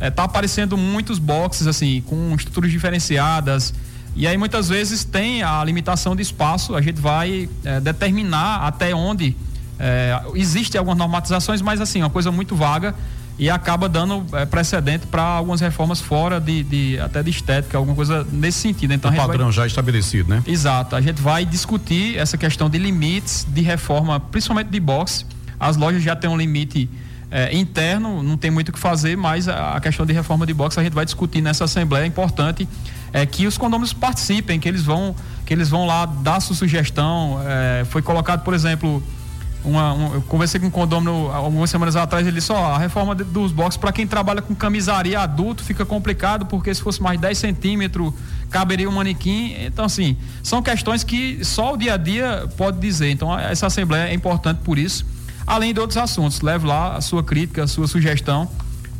está 0.00 0.24
aparecendo 0.24 0.76
muitos 0.76 1.18
boxes 1.18 1.66
assim 1.66 2.02
com 2.06 2.34
estruturas 2.34 2.70
diferenciadas. 2.70 3.74
E 4.14 4.26
aí 4.26 4.36
muitas 4.38 4.68
vezes 4.68 5.04
tem 5.04 5.42
a 5.42 5.62
limitação 5.64 6.16
de 6.16 6.22
espaço, 6.22 6.74
a 6.74 6.80
gente 6.80 7.00
vai 7.00 7.48
é, 7.64 7.80
determinar 7.80 8.66
até 8.66 8.94
onde 8.94 9.36
é, 9.78 10.18
existe 10.34 10.78
algumas 10.78 10.96
normatizações, 10.96 11.60
mas 11.60 11.80
assim, 11.80 12.00
uma 12.00 12.10
coisa 12.10 12.30
muito 12.30 12.56
vaga 12.56 12.94
e 13.38 13.50
acaba 13.50 13.88
dando 13.88 14.24
é, 14.32 14.46
precedente 14.46 15.06
para 15.06 15.22
algumas 15.22 15.60
reformas 15.60 16.00
fora 16.00 16.40
de, 16.40 16.62
de, 16.62 17.00
até 17.00 17.22
de 17.22 17.30
estética, 17.30 17.76
alguma 17.76 17.94
coisa 17.94 18.26
nesse 18.32 18.58
sentido. 18.60 18.94
Então, 18.94 19.10
o 19.10 19.14
padrão 19.14 19.46
vai... 19.46 19.52
já 19.52 19.66
estabelecido, 19.66 20.30
né? 20.30 20.42
Exato. 20.46 20.96
A 20.96 21.00
gente 21.00 21.20
vai 21.20 21.44
discutir 21.44 22.16
essa 22.16 22.38
questão 22.38 22.70
de 22.70 22.78
limites 22.78 23.46
de 23.48 23.60
reforma, 23.60 24.18
principalmente 24.18 24.68
de 24.68 24.80
boxe. 24.80 25.26
As 25.60 25.76
lojas 25.76 26.02
já 26.02 26.16
têm 26.16 26.30
um 26.30 26.36
limite 26.36 26.88
é, 27.30 27.54
interno, 27.54 28.22
não 28.22 28.36
tem 28.36 28.50
muito 28.50 28.70
o 28.70 28.72
que 28.72 28.78
fazer, 28.78 29.16
mas 29.16 29.48
a, 29.48 29.78
questão 29.80 30.06
de 30.06 30.12
reforma 30.12 30.46
de 30.46 30.54
boxe 30.54 30.78
a 30.80 30.82
gente 30.82 30.94
vai 30.94 31.04
discutir 31.04 31.42
nessa 31.42 31.64
assembleia. 31.64 32.04
É 32.04 32.06
importante 32.06 32.66
é, 33.12 33.26
que 33.26 33.46
os 33.46 33.58
condôminos 33.58 33.92
participem, 33.92 34.58
que 34.58 34.68
eles 34.68 34.82
vão, 34.82 35.14
que 35.44 35.52
eles 35.52 35.68
vão 35.68 35.86
lá 35.86 36.06
dar 36.06 36.40
sua 36.40 36.56
sugestão. 36.56 37.40
É, 37.46 37.84
foi 37.84 38.00
colocado, 38.00 38.42
por 38.42 38.54
exemplo, 38.54 39.02
uma, 39.66 39.92
um, 39.92 40.14
eu 40.14 40.22
conversei 40.22 40.60
com 40.60 40.68
um 40.68 40.70
condômino 40.70 41.30
algumas 41.32 41.68
semanas 41.68 41.96
atrás, 41.96 42.26
ele 42.26 42.36
disse, 42.36 42.52
ó, 42.52 42.74
a 42.74 42.78
reforma 42.78 43.14
dos 43.14 43.50
boxes 43.52 43.76
para 43.76 43.92
quem 43.92 44.06
trabalha 44.06 44.40
com 44.40 44.54
camisaria 44.54 45.20
adulto 45.20 45.64
fica 45.64 45.84
complicado, 45.84 46.46
porque 46.46 46.72
se 46.72 46.80
fosse 46.80 47.02
mais 47.02 47.20
10 47.20 47.36
centímetros, 47.36 48.14
caberia 48.48 48.88
um 48.88 48.92
manequim. 48.92 49.56
Então, 49.58 49.84
assim, 49.84 50.16
são 50.42 50.62
questões 50.62 51.02
que 51.02 51.44
só 51.44 51.74
o 51.74 51.76
dia 51.76 51.94
a 51.94 51.96
dia 51.96 52.48
pode 52.56 52.78
dizer. 52.78 53.10
Então, 53.10 53.36
essa 53.38 53.66
assembleia 53.66 54.10
é 54.10 54.14
importante 54.14 54.58
por 54.58 54.78
isso. 54.78 55.04
Além 55.46 55.74
de 55.74 55.80
outros 55.80 55.96
assuntos, 55.96 56.40
leve 56.40 56.66
lá 56.66 56.96
a 56.96 57.00
sua 57.00 57.22
crítica, 57.22 57.64
a 57.64 57.66
sua 57.66 57.86
sugestão, 57.86 58.48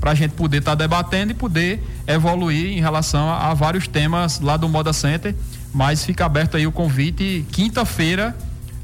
para 0.01 0.11
a 0.11 0.15
gente 0.15 0.33
poder 0.33 0.59
estar 0.59 0.73
tá 0.73 0.77
debatendo 0.77 1.33
e 1.33 1.35
poder 1.35 1.83
evoluir 2.07 2.77
em 2.77 2.81
relação 2.81 3.29
a, 3.29 3.51
a 3.51 3.55
vários 3.55 3.87
temas 3.87 4.41
lá 4.41 4.57
do 4.57 4.69
Moda 4.69 4.93
Center. 4.93 5.35
Mas 5.73 6.05
fica 6.05 6.25
aberto 6.25 6.57
aí 6.57 6.67
o 6.67 6.73
convite, 6.73 7.45
quinta-feira, 7.53 8.37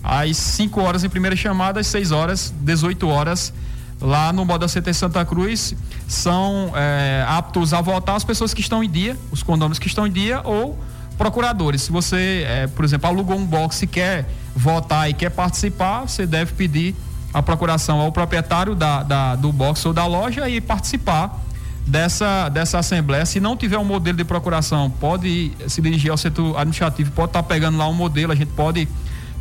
às 0.03 0.37
5 0.37 0.81
horas 0.81 1.05
em 1.05 1.09
primeira 1.09 1.37
chamada, 1.37 1.81
às 1.81 1.87
6 1.87 2.13
horas, 2.13 2.53
18 2.61 3.09
horas, 3.09 3.53
lá 4.01 4.33
no 4.33 4.45
Moda 4.45 4.67
CT 4.67 4.93
Santa 4.93 5.25
Cruz, 5.25 5.75
são 6.09 6.73
é, 6.75 7.25
aptos 7.29 7.73
a 7.73 7.81
votar 7.81 8.17
as 8.17 8.25
pessoas 8.25 8.53
que 8.53 8.61
estão 8.61 8.83
em 8.83 8.91
dia, 8.91 9.17
os 9.31 9.43
condôminos 9.43 9.79
que 9.79 9.87
estão 9.87 10.07
em 10.07 10.13
dia 10.13 10.41
ou 10.45 10.79
procuradores. 11.17 11.83
Se 11.83 11.93
você, 11.93 12.45
é, 12.47 12.67
por 12.67 12.85
exemplo, 12.85 13.09
alugou 13.09 13.37
um 13.37 13.47
box 13.47 13.83
e 13.83 13.87
quer 13.87 14.29
votar 14.55 15.09
e 15.09 15.15
quer 15.15 15.31
participar, 15.31 16.03
você 16.03 16.27
deve 16.27 16.53
pedir 16.53 16.95
a 17.33 17.43
procuração 17.43 18.01
ao 18.01 18.13
proprietário 18.13 18.75
da, 18.75 19.03
da, 19.03 19.37
do 19.37 19.53
box 19.53 19.87
ou 19.87 19.93
da 19.93 20.07
loja 20.07 20.49
e 20.49 20.61
participar 20.61 21.41
dessa, 21.87 22.49
dessa 22.49 22.79
assembleia. 22.79 23.25
Se 23.25 23.41
não 23.41 23.57
tiver 23.57 23.79
um 23.79 23.85
modelo 23.85 24.17
de 24.17 24.25
procuração, 24.25 24.91
pode 24.91 25.53
se 25.67 25.81
dirigir 25.81 26.11
ao 26.11 26.17
setor 26.17 26.57
administrativo, 26.57 27.11
pode 27.13 27.31
estar 27.31 27.43
tá 27.43 27.49
pegando 27.49 27.79
lá 27.79 27.89
um 27.89 27.95
modelo, 27.95 28.33
a 28.33 28.35
gente 28.35 28.53
pode 28.53 28.89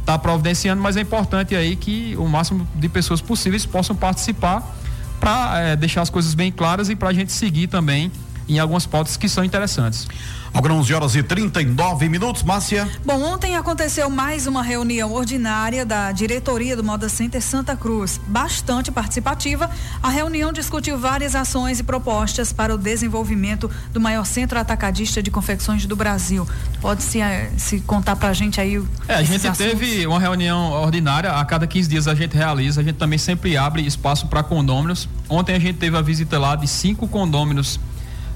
está 0.01 0.19
providenciando, 0.19 0.81
mas 0.81 0.97
é 0.97 1.01
importante 1.01 1.55
aí 1.55 1.75
que 1.75 2.15
o 2.17 2.27
máximo 2.27 2.67
de 2.75 2.89
pessoas 2.89 3.21
possíveis 3.21 3.65
possam 3.65 3.95
participar 3.95 4.75
para 5.19 5.59
é, 5.59 5.75
deixar 5.75 6.01
as 6.01 6.09
coisas 6.09 6.33
bem 6.33 6.51
claras 6.51 6.89
e 6.89 6.95
para 6.95 7.09
a 7.09 7.13
gente 7.13 7.31
seguir 7.31 7.67
também 7.67 8.11
em 8.47 8.59
algumas 8.59 8.85
pautas 8.85 9.17
que 9.17 9.29
são 9.29 9.43
interessantes. 9.43 10.07
Agora 10.53 10.73
11 10.73 10.93
horas 10.93 11.15
e 11.15 11.23
39 11.23 12.09
minutos, 12.09 12.43
Márcia. 12.43 12.87
Bom, 13.05 13.23
ontem 13.23 13.55
aconteceu 13.55 14.09
mais 14.09 14.47
uma 14.47 14.61
reunião 14.61 15.13
ordinária 15.13 15.85
da 15.85 16.11
diretoria 16.11 16.75
do 16.75 16.83
Moda 16.83 17.07
Center 17.07 17.41
Santa 17.41 17.73
Cruz, 17.73 18.19
bastante 18.27 18.91
participativa. 18.91 19.71
A 20.03 20.09
reunião 20.09 20.51
discutiu 20.51 20.97
várias 20.97 21.35
ações 21.35 21.79
e 21.79 21.83
propostas 21.83 22.51
para 22.51 22.75
o 22.75 22.77
desenvolvimento 22.77 23.71
do 23.93 24.01
maior 24.01 24.25
centro 24.25 24.59
atacadista 24.59 25.23
de 25.23 25.31
confecções 25.31 25.85
do 25.85 25.95
Brasil. 25.95 26.45
Pode 26.81 27.01
se, 27.01 27.21
eh, 27.21 27.49
se 27.55 27.79
contar 27.79 28.17
para 28.17 28.29
a 28.29 28.33
gente 28.33 28.59
aí? 28.59 28.83
É, 29.07 29.15
a 29.15 29.23
gente 29.23 29.47
assuntos? 29.47 29.57
teve 29.57 30.05
uma 30.05 30.19
reunião 30.19 30.73
ordinária, 30.73 31.31
a 31.31 31.45
cada 31.45 31.65
15 31.65 31.87
dias 31.87 32.07
a 32.09 32.13
gente 32.13 32.35
realiza, 32.35 32.81
a 32.81 32.83
gente 32.83 32.97
também 32.97 33.17
sempre 33.17 33.55
abre 33.55 33.87
espaço 33.87 34.27
para 34.27 34.43
condôminos. 34.43 35.07
Ontem 35.29 35.55
a 35.55 35.59
gente 35.59 35.77
teve 35.77 35.95
a 35.95 36.01
visita 36.01 36.37
lá 36.37 36.57
de 36.57 36.67
cinco 36.67 37.07
condôminos 37.07 37.79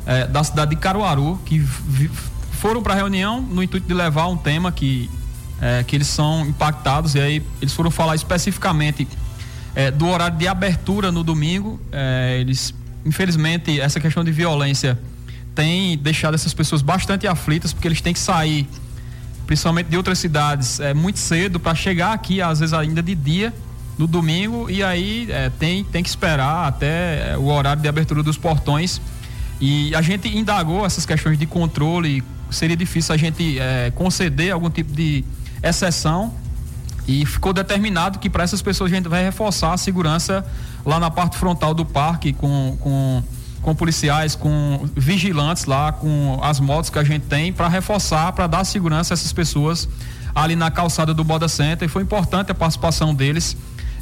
é, 0.06 0.28
da 0.28 0.44
cidade 0.44 0.72
de 0.72 0.78
Caruaru, 0.78 1.40
que 1.46 1.60
vi, 1.60 2.10
foram 2.54 2.82
para 2.82 2.94
a 2.94 2.98
reunião 2.98 3.42
no 3.42 3.62
intuito 3.62 3.88
de 3.88 3.94
levar 3.94 4.28
um 4.28 4.38
tema 4.38 4.72
que, 4.72 5.10
é, 5.62 5.84
que 5.84 5.96
eles 5.96 6.08
são 6.08 6.46
impactados, 6.46 7.16
e 7.16 7.20
aí 7.20 7.44
eles 7.62 7.74
foram 7.74 7.92
falar 7.92 8.16
especificamente 8.16 9.08
é, 9.76 9.92
do 9.92 10.08
horário 10.08 10.38
de 10.38 10.48
abertura 10.48 11.12
no 11.12 11.24
domingo. 11.24 11.80
É, 11.92 12.38
eles, 12.40 12.74
infelizmente, 13.06 13.80
essa 13.80 14.00
questão 14.00 14.24
de 14.24 14.32
violência 14.32 14.98
tem 15.54 15.98
deixado 15.98 16.36
essas 16.36 16.54
pessoas 16.54 16.82
bastante 16.82 17.28
aflitas, 17.28 17.74
porque 17.74 17.88
eles 17.88 18.02
têm 18.02 18.14
que 18.14 18.20
sair, 18.20 18.68
principalmente 19.48 19.88
de 19.88 19.98
outras 19.98 20.20
cidades, 20.20 20.80
é, 20.80 20.94
muito 20.94 21.20
cedo 21.20 21.60
para 21.60 21.74
chegar 21.76 22.14
aqui, 22.14 22.42
às 22.42 22.60
vezes 22.60 22.74
ainda 22.74 23.02
de 23.02 23.16
dia 23.16 23.54
no 23.98 24.08
domingo 24.08 24.70
e 24.70 24.84
aí 24.84 25.28
é, 25.32 25.50
tem, 25.50 25.84
tem 25.84 26.04
que 26.04 26.10
esperar 26.10 26.68
até 26.68 27.32
é, 27.32 27.38
o 27.38 27.46
horário 27.46 27.82
de 27.82 27.88
abertura 27.88 28.22
dos 28.22 28.38
portões 28.38 29.02
e 29.60 29.96
a 29.96 30.02
gente 30.02 30.28
indagou 30.28 30.86
essas 30.86 31.06
questões 31.06 31.38
de 31.38 31.46
controle, 31.46 32.24
seria 32.50 32.76
difícil 32.76 33.14
a 33.14 33.18
gente 33.18 33.60
é, 33.60 33.92
conceder 33.92 34.52
algum 34.52 34.70
tipo 34.70 34.92
de 34.94 35.24
exceção 35.64 36.34
e 37.08 37.26
ficou 37.26 37.54
determinado 37.54 38.20
que 38.20 38.30
para 38.30 38.44
essas 38.44 38.62
pessoas 38.62 38.92
a 38.92 38.96
gente 38.96 39.08
vai 39.08 39.24
reforçar 39.24 39.74
a 39.74 39.78
segurança 39.78 40.46
lá 40.86 41.00
na 41.00 41.10
parte 41.10 41.38
frontal 41.38 41.74
do 41.74 41.86
parque 41.86 42.34
com, 42.34 42.78
com, 42.80 43.24
com 43.62 43.76
policiais, 43.76 44.36
com 44.36 44.88
vigilantes 44.96 45.66
lá, 45.66 45.92
com 45.92 46.40
as 46.42 46.60
motos 46.60 46.90
que 46.90 47.00
a 47.00 47.04
gente 47.04 47.24
tem 47.24 47.54
para 47.54 47.68
reforçar, 47.68 48.32
para 48.34 48.48
dar 48.48 48.64
segurança 48.64 49.14
a 49.14 49.16
essas 49.16 49.32
pessoas 49.32 49.88
ali 50.34 50.56
na 50.56 50.70
calçada 50.70 51.14
do 51.14 51.24
Boda 51.24 51.48
Center. 51.48 51.88
E 51.88 51.90
foi 51.90 52.04
importante 52.04 52.52
a 52.52 52.56
participação 52.56 53.14
deles 53.14 53.56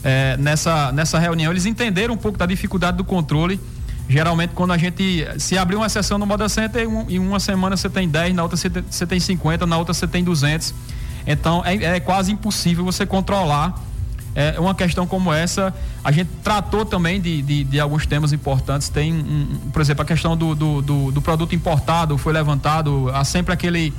é, 0.03 0.36
nessa, 0.38 0.91
nessa 0.91 1.19
reunião. 1.19 1.51
Eles 1.51 1.65
entenderam 1.65 2.15
um 2.15 2.17
pouco 2.17 2.38
da 2.38 2.45
dificuldade 2.45 2.98
do 2.98 3.03
controle 3.03 3.60
Geralmente, 4.07 4.51
quando 4.53 4.74
a 4.74 4.77
gente 4.77 5.25
se 5.38 5.57
abrir 5.57 5.75
uma 5.75 5.89
sessão 5.89 6.17
no 6.17 6.25
Moda 6.25 6.50
Center, 6.50 6.88
em 7.07 7.19
uma 7.19 7.39
semana 7.39 7.77
você 7.77 7.89
tem 7.89 8.07
10, 8.07 8.36
na 8.36 8.43
outra 8.43 8.57
você 8.57 9.07
tem 9.07 9.19
50, 9.19 9.65
na 9.65 9.77
outra 9.77 9.93
você 9.93 10.07
tem 10.07 10.24
200. 10.24 10.74
Então, 11.25 11.63
é, 11.65 11.75
é 11.75 12.00
quase 12.00 12.31
impossível 12.31 12.83
você 12.83 13.05
controlar 13.05 13.74
é, 14.36 14.60
uma 14.60 14.74
questão 14.74 15.05
como 15.05 15.31
essa. 15.31 15.74
A 16.03 16.12
gente 16.12 16.29
tratou 16.43 16.86
também 16.86 17.22
de, 17.22 17.41
de, 17.41 17.63
de 17.63 17.79
alguns 17.79 18.05
temas 18.05 18.33
importantes. 18.33 18.89
Tem, 18.89 19.13
um, 19.13 19.69
por 19.72 19.81
exemplo, 19.81 20.01
a 20.01 20.05
questão 20.05 20.36
do, 20.36 20.55
do, 20.55 20.81
do, 20.81 21.12
do, 21.12 21.22
produto 21.22 21.55
importado 21.55 22.17
foi 22.17 22.33
levantado. 22.33 23.10
Há 23.13 23.24
sempre 23.24 23.53
aquele 23.53 23.93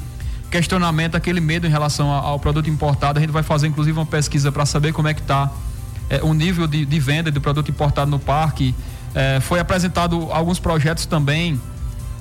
questionamento, 0.50 1.14
aquele 1.14 1.40
medo 1.40 1.66
em 1.66 1.70
relação 1.70 2.08
ao, 2.10 2.26
ao 2.26 2.40
produto 2.40 2.68
importado. 2.68 3.18
A 3.18 3.22
gente 3.22 3.32
vai 3.32 3.42
fazer, 3.42 3.68
inclusive, 3.68 3.98
uma 3.98 4.06
pesquisa 4.06 4.50
para 4.50 4.66
saber 4.66 4.92
como 4.92 5.08
é 5.08 5.14
que 5.14 5.20
está 5.20 5.50
é, 6.10 6.22
o 6.22 6.34
nível 6.34 6.66
de, 6.66 6.84
de 6.84 7.00
venda 7.00 7.30
do 7.30 7.40
produto 7.40 7.70
importado 7.70 8.10
no 8.10 8.18
parque. 8.18 8.74
É, 9.14 9.40
foi 9.40 9.60
apresentado 9.60 10.28
alguns 10.32 10.58
projetos 10.58 11.06
também. 11.06 11.60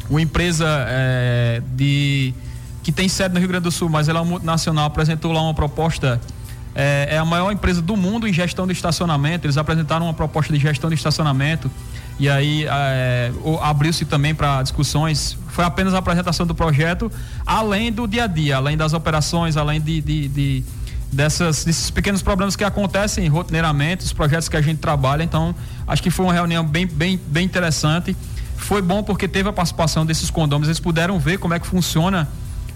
Uma 0.10 0.22
empresa 0.22 0.66
é, 0.88 1.62
de 1.76 2.34
que 2.84 2.92
tem 2.92 3.08
sede 3.08 3.34
no 3.34 3.40
Rio 3.40 3.48
Grande 3.48 3.64
do 3.64 3.72
Sul, 3.72 3.90
mas 3.90 4.10
ela 4.10 4.20
é 4.20 4.24
multinacional, 4.24 4.86
apresentou 4.86 5.32
lá 5.32 5.42
uma 5.42 5.54
proposta. 5.54 6.22
É, 6.76 7.10
é 7.12 7.18
a 7.18 7.26
maior 7.26 7.52
empresa 7.52 7.82
do 7.82 7.96
mundo 7.96 8.28
em 8.28 8.34
gestão 8.34 8.68
de 8.68 8.74
estacionamento. 8.74 9.46
Eles 9.46 9.58
apresentaram 9.58 10.06
uma 10.06 10.14
proposta 10.14 10.52
de 10.52 10.60
gestão 10.60 10.90
de 10.90 10.96
estacionamento 10.96 11.72
e 12.20 12.30
aí 12.30 12.66
é, 12.70 13.32
abriu-se 13.62 14.06
também 14.06 14.36
para 14.36 14.62
discussões. 14.62 15.38
Foi 15.50 15.64
apenas 15.64 15.94
a 15.94 16.00
apresentação 16.00 16.46
do 16.46 16.54
projeto, 16.54 17.12
além 17.46 17.92
do 17.92 18.08
dia 18.08 18.26
a 18.26 18.28
dia, 18.28 18.58
além 18.58 18.76
das 18.76 18.94
operações, 18.94 19.56
além 19.56 19.80
de, 19.80 20.02
de, 20.02 20.28
de 20.28 20.64
dessas, 21.14 21.64
desses 21.64 21.90
pequenos 21.90 22.22
problemas 22.22 22.56
que 22.56 22.64
acontecem 22.64 23.28
rotineiramente, 23.28 24.04
os 24.04 24.12
projetos 24.12 24.50
que 24.50 24.58
a 24.58 24.62
gente 24.62 24.80
trabalha. 24.80 25.24
Então, 25.24 25.56
acho 25.88 26.04
que 26.04 26.10
foi 26.10 26.26
uma 26.26 26.34
reunião 26.34 26.66
bem, 26.66 26.86
bem, 26.86 27.20
bem 27.28 27.46
interessante. 27.46 28.16
Foi 28.58 28.82
bom 28.82 29.04
porque 29.04 29.28
teve 29.28 29.48
a 29.48 29.54
participação 29.54 30.06
desses 30.06 30.30
condôminos, 30.30 30.68
eles 30.68 30.80
puderam 30.80 31.20
ver 31.20 31.38
como 31.38 31.54
é 31.54 31.60
que 31.60 31.68
funciona 31.68 32.28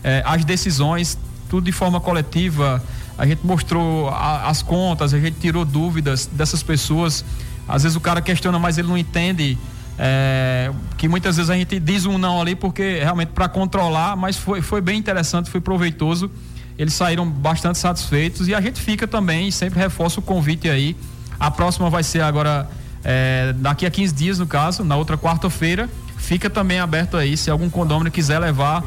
eh, 0.04 0.22
as 0.26 0.46
decisões, 0.46 1.18
tudo 1.50 1.66
de 1.66 1.72
forma 1.72 2.00
coletiva. 2.00 2.82
A 3.18 3.26
gente 3.26 3.46
mostrou 3.46 4.10
a, 4.10 4.48
as 4.48 4.62
contas, 4.62 5.14
a 5.14 5.20
gente 5.20 5.40
tirou 5.40 5.66
dúvidas 5.66 6.30
dessas 6.32 6.62
pessoas. 6.62 7.26
Às 7.68 7.84
vezes 7.84 7.96
o 7.96 8.02
cara 8.02 8.22
questiona, 8.22 8.60
mas 8.60 8.78
ele 8.78 8.88
não 8.88 8.98
entende. 8.98 9.58
É, 10.00 10.72
que 10.96 11.08
muitas 11.08 11.38
vezes 11.38 11.50
a 11.50 11.56
gente 11.56 11.80
diz 11.80 12.06
um 12.06 12.20
não 12.20 12.40
ali 12.40 12.56
porque 12.56 13.00
realmente 13.00 13.30
para 13.30 13.50
controlar, 13.50 14.16
mas 14.16 14.38
foi, 14.38 14.62
foi 14.62 14.80
bem 14.80 14.96
interessante, 15.00 15.50
foi 15.50 15.60
proveitoso 15.60 16.30
eles 16.78 16.94
saíram 16.94 17.28
bastante 17.28 17.78
satisfeitos 17.78 18.48
e 18.48 18.54
a 18.54 18.62
gente 18.62 18.80
fica 18.80 19.08
também, 19.08 19.50
sempre 19.52 19.80
reforça 19.80 20.20
o 20.20 20.24
convite 20.24 20.70
aí. 20.70 20.96
A 21.40 21.50
próxima 21.50 21.90
vai 21.90 22.04
ser 22.04 22.22
agora, 22.22 22.70
é, 23.04 23.54
daqui 23.58 23.86
a 23.86 23.92
15 23.92 24.14
dias, 24.14 24.40
no 24.40 24.48
caso, 24.48 24.84
na 24.84 24.96
outra 24.96 25.18
quarta-feira. 25.18 25.90
Fica 26.18 26.50
também 26.50 26.80
aberto 26.80 27.18
aí, 27.18 27.38
se 27.38 27.50
algum 27.50 27.70
condomínio 27.70 28.12
quiser 28.12 28.40
levar 28.40 28.84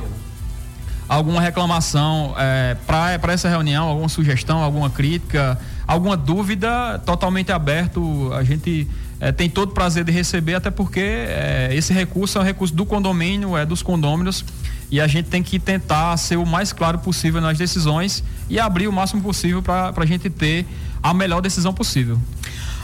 alguma 1.08 1.40
reclamação 1.40 2.34
é, 2.38 2.76
para 2.86 3.32
essa 3.32 3.48
reunião, 3.48 3.88
alguma 3.88 4.08
sugestão, 4.08 4.62
alguma 4.62 4.88
crítica, 4.88 5.58
alguma 5.84 6.16
dúvida, 6.16 7.00
totalmente 7.04 7.50
aberto. 7.50 8.32
A 8.32 8.44
gente 8.44 8.86
é, 9.18 9.32
tem 9.32 9.50
todo 9.50 9.72
prazer 9.72 10.04
de 10.04 10.12
receber, 10.12 10.54
até 10.54 10.70
porque 10.70 11.00
é, 11.00 11.70
esse 11.72 11.92
recurso 11.92 12.38
é 12.38 12.40
um 12.40 12.44
recurso 12.44 12.72
do 12.72 12.86
condomínio, 12.86 13.56
é 13.56 13.66
dos 13.66 13.82
condôminos, 13.82 14.44
e 14.90 15.00
a 15.00 15.06
gente 15.06 15.28
tem 15.28 15.42
que 15.42 15.58
tentar 15.58 16.16
ser 16.16 16.36
o 16.36 16.44
mais 16.44 16.72
claro 16.72 16.98
possível 16.98 17.40
nas 17.40 17.56
decisões 17.56 18.24
e 18.48 18.58
abrir 18.58 18.88
o 18.88 18.92
máximo 18.92 19.22
possível 19.22 19.62
para 19.62 19.92
a 19.96 20.06
gente 20.06 20.28
ter 20.28 20.66
a 21.02 21.14
melhor 21.14 21.40
decisão 21.40 21.72
possível. 21.72 22.18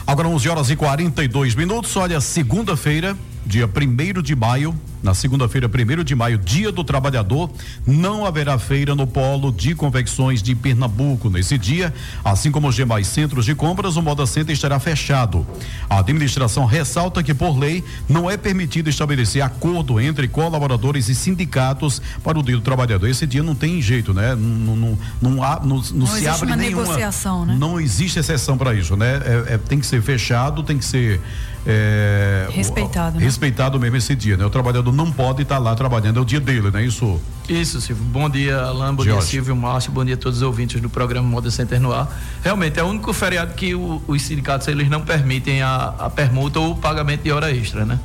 Agora 0.05 0.27
11 0.29 0.47
horas 0.47 0.69
e 0.69 0.75
42 0.75 1.53
minutos. 1.53 1.95
Olha, 1.97 2.21
segunda-feira, 2.21 3.15
dia 3.47 3.67
1 3.67 4.21
de 4.21 4.35
maio, 4.35 4.75
na 5.01 5.13
segunda-feira, 5.13 5.67
1 5.67 6.03
de 6.03 6.15
maio, 6.15 6.37
dia 6.37 6.71
do 6.71 6.83
trabalhador, 6.83 7.49
não 7.85 8.25
haverá 8.25 8.59
feira 8.59 8.93
no 8.93 9.07
polo 9.07 9.51
de 9.51 9.73
confecções 9.73 10.43
de 10.43 10.53
Pernambuco. 10.53 11.29
Nesse 11.29 11.57
dia, 11.57 11.93
assim 12.23 12.51
como 12.51 12.67
os 12.67 12.75
demais 12.75 13.07
centros 13.07 13.45
de 13.45 13.55
compras, 13.55 13.95
o 13.95 14.01
Moda 14.01 14.25
Center 14.25 14.53
estará 14.53 14.79
fechado. 14.79 15.47
A 15.89 15.99
administração 15.99 16.65
ressalta 16.65 17.23
que, 17.23 17.33
por 17.33 17.57
lei, 17.57 17.83
não 18.09 18.29
é 18.29 18.35
permitido 18.35 18.89
estabelecer 18.89 19.41
acordo 19.41 19.99
entre 19.99 20.27
colaboradores 20.27 21.07
e 21.07 21.15
sindicatos 21.15 22.01
para 22.23 22.37
o 22.37 22.43
dia 22.43 22.55
do 22.55 22.61
trabalhador. 22.61 23.07
Esse 23.07 23.25
dia 23.25 23.41
não 23.41 23.55
tem 23.55 23.81
jeito, 23.81 24.13
né? 24.13 24.35
Não, 24.35 24.75
não, 24.75 24.97
não, 25.21 25.43
há, 25.43 25.61
não, 25.63 25.81
não, 25.93 26.07
se 26.07 26.27
abre 26.27 26.47
uma 26.47 26.55
nenhuma. 26.55 26.83
Negociação, 26.83 27.45
né? 27.45 27.55
Não 27.57 27.79
existe 27.79 28.19
exceção 28.19 28.57
para 28.57 28.73
isso, 28.73 28.97
né? 28.97 29.21
É, 29.23 29.53
é, 29.53 29.57
tem 29.57 29.79
que 29.79 29.85
ser 29.85 30.01
fechado, 30.01 30.63
tem 30.63 30.77
que 30.77 30.85
ser 30.85 31.21
é, 31.69 32.47
respeitado, 32.49 33.17
o, 33.17 33.19
né? 33.19 33.25
respeitado 33.25 33.77
mesmo 33.77 33.97
esse 33.97 34.15
dia, 34.15 34.37
né? 34.37 34.45
O 34.45 34.49
trabalhador 34.49 34.93
não 34.93 35.11
pode 35.11 35.41
estar 35.41 35.55
tá 35.55 35.61
lá 35.61 35.75
trabalhando, 35.75 36.17
é 36.17 36.21
o 36.21 36.25
dia 36.25 36.39
dele, 36.39 36.71
né? 36.71 36.85
Isso. 36.85 37.19
Isso, 37.49 37.81
Silvio. 37.81 38.05
Bom 38.05 38.29
dia, 38.29 38.57
Alain, 38.57 38.93
bom 38.93 39.03
Jorge. 39.03 39.19
dia, 39.19 39.29
Silvio, 39.29 39.53
Márcio, 39.53 39.91
bom 39.91 40.05
dia 40.05 40.13
a 40.13 40.17
todos 40.17 40.37
os 40.37 40.43
ouvintes 40.43 40.79
do 40.79 40.89
programa 40.89 41.27
Moda 41.27 41.51
Center 41.51 41.81
no 41.81 41.91
ar. 41.91 42.09
Realmente, 42.41 42.79
é 42.79 42.83
o 42.83 42.87
único 42.87 43.11
feriado 43.11 43.53
que 43.53 43.75
o, 43.75 44.01
os 44.07 44.21
sindicatos 44.21 44.65
eles 44.69 44.89
não 44.89 45.01
permitem 45.01 45.61
a, 45.61 45.93
a 45.99 46.09
permuta 46.09 46.57
ou 46.57 46.71
o 46.71 46.75
pagamento 46.77 47.23
de 47.23 47.33
hora 47.33 47.53
extra, 47.53 47.85
né? 47.85 47.99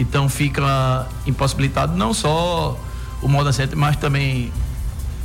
Então 0.00 0.26
fica 0.26 1.06
impossibilitado 1.26 1.94
não 1.94 2.14
só 2.14 2.80
o 3.20 3.28
Moda 3.28 3.52
Center, 3.52 3.76
mas 3.76 3.96
também 3.96 4.50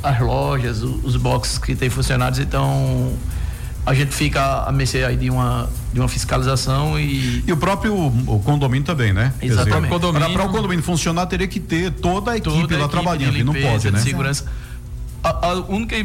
as 0.02 0.20
lojas, 0.20 0.82
os, 0.82 1.02
os 1.04 1.16
boxes 1.16 1.56
que 1.56 1.74
têm 1.74 1.88
funcionários, 1.88 2.38
então 2.38 3.14
a 3.86 3.94
gente 3.94 4.14
fica 4.14 4.64
a 4.64 4.72
mercê 4.72 5.04
aí 5.04 5.16
de 5.16 5.30
uma, 5.30 5.68
de 5.92 6.00
uma 6.00 6.08
fiscalização 6.08 6.98
e. 6.98 7.42
E 7.46 7.52
o 7.52 7.56
próprio 7.56 7.94
o 7.94 8.40
condomínio 8.44 8.84
também, 8.84 9.12
né? 9.12 9.32
Exatamente. 9.40 9.88
Para 10.32 10.44
o 10.44 10.50
condomínio 10.50 10.82
funcionar, 10.82 11.26
teria 11.26 11.48
que 11.48 11.60
ter 11.60 11.90
toda 11.92 12.32
a 12.32 12.36
equipe 12.36 12.54
toda 12.54 12.74
a 12.74 12.78
lá 12.78 12.84
equipe 12.84 12.90
trabalhando, 12.90 13.34
limpeza, 13.34 13.62
não 13.62 13.72
pode, 13.72 13.90
né? 13.90 13.98
segurança. 14.00 14.44
A, 15.22 15.48
a 15.48 15.54
única 15.54 15.96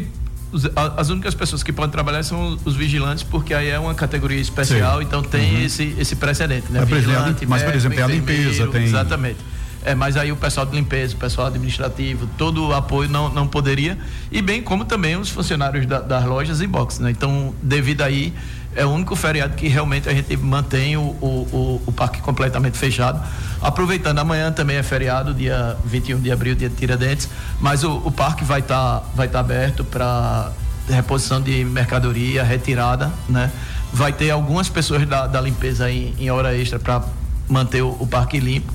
as 0.97 1.09
únicas 1.09 1.33
pessoas 1.33 1.63
que 1.63 1.73
podem 1.73 1.91
trabalhar 1.91 2.21
são 2.23 2.59
os 2.63 2.75
vigilantes, 2.75 3.23
porque 3.23 3.53
aí 3.53 3.69
é 3.69 3.79
uma 3.79 3.95
categoria 3.95 4.39
especial, 4.39 4.99
Sim. 4.99 5.05
então 5.05 5.23
tem 5.23 5.55
uhum. 5.55 5.65
esse, 5.65 5.95
esse 5.97 6.15
precedente, 6.15 6.71
né? 6.71 6.81
É, 6.81 6.85
Vigilante, 6.85 7.45
mas, 7.47 7.63
por 7.63 7.73
exemplo, 7.73 7.99
é 7.99 8.03
a 8.03 8.07
limpeza, 8.07 8.67
tem. 8.67 8.83
Exatamente. 8.83 9.39
É, 9.85 9.93
mas 9.93 10.15
aí 10.15 10.31
o 10.31 10.35
pessoal 10.35 10.65
de 10.65 10.75
limpeza, 10.75 11.13
o 11.13 11.17
pessoal 11.17 11.47
administrativo, 11.47 12.27
todo 12.37 12.69
o 12.69 12.73
apoio 12.73 13.09
não, 13.09 13.29
não 13.29 13.47
poderia. 13.47 13.97
E 14.31 14.41
bem 14.41 14.61
como 14.61 14.85
também 14.85 15.17
os 15.17 15.29
funcionários 15.29 15.85
da, 15.85 15.99
das 15.99 16.23
lojas 16.23 16.61
e 16.61 16.67
boxes. 16.67 16.99
Né? 16.99 17.11
Então, 17.11 17.53
devido 17.61 18.01
aí, 18.01 18.33
é 18.75 18.85
o 18.85 18.89
único 18.89 19.15
feriado 19.15 19.55
que 19.55 19.67
realmente 19.67 20.09
a 20.09 20.13
gente 20.13 20.35
mantém 20.37 20.97
o, 20.97 21.01
o, 21.01 21.47
o, 21.51 21.81
o 21.87 21.91
parque 21.91 22.21
completamente 22.21 22.77
fechado. 22.77 23.21
Aproveitando, 23.61 24.19
amanhã 24.19 24.51
também 24.51 24.77
é 24.77 24.83
feriado, 24.83 25.33
dia 25.33 25.77
21 25.85 26.19
de 26.19 26.31
abril, 26.31 26.55
dia 26.55 26.69
de 26.69 26.75
Tiradentes, 26.75 27.29
mas 27.59 27.83
o, 27.83 27.97
o 27.97 28.11
parque 28.11 28.43
vai 28.43 28.61
estar 28.61 28.99
tá, 28.99 29.05
vai 29.15 29.27
tá 29.27 29.39
aberto 29.39 29.83
para 29.83 30.51
reposição 30.89 31.41
de 31.41 31.63
mercadoria, 31.63 32.43
retirada, 32.43 33.11
né? 33.29 33.51
Vai 33.91 34.11
ter 34.11 34.31
algumas 34.31 34.69
pessoas 34.69 35.07
da, 35.07 35.27
da 35.27 35.39
limpeza 35.39 35.89
em, 35.89 36.15
em 36.19 36.29
hora 36.31 36.55
extra 36.55 36.79
para 36.79 37.03
manter 37.47 37.83
o, 37.83 37.95
o 37.99 38.07
parque 38.07 38.39
limpo. 38.39 38.73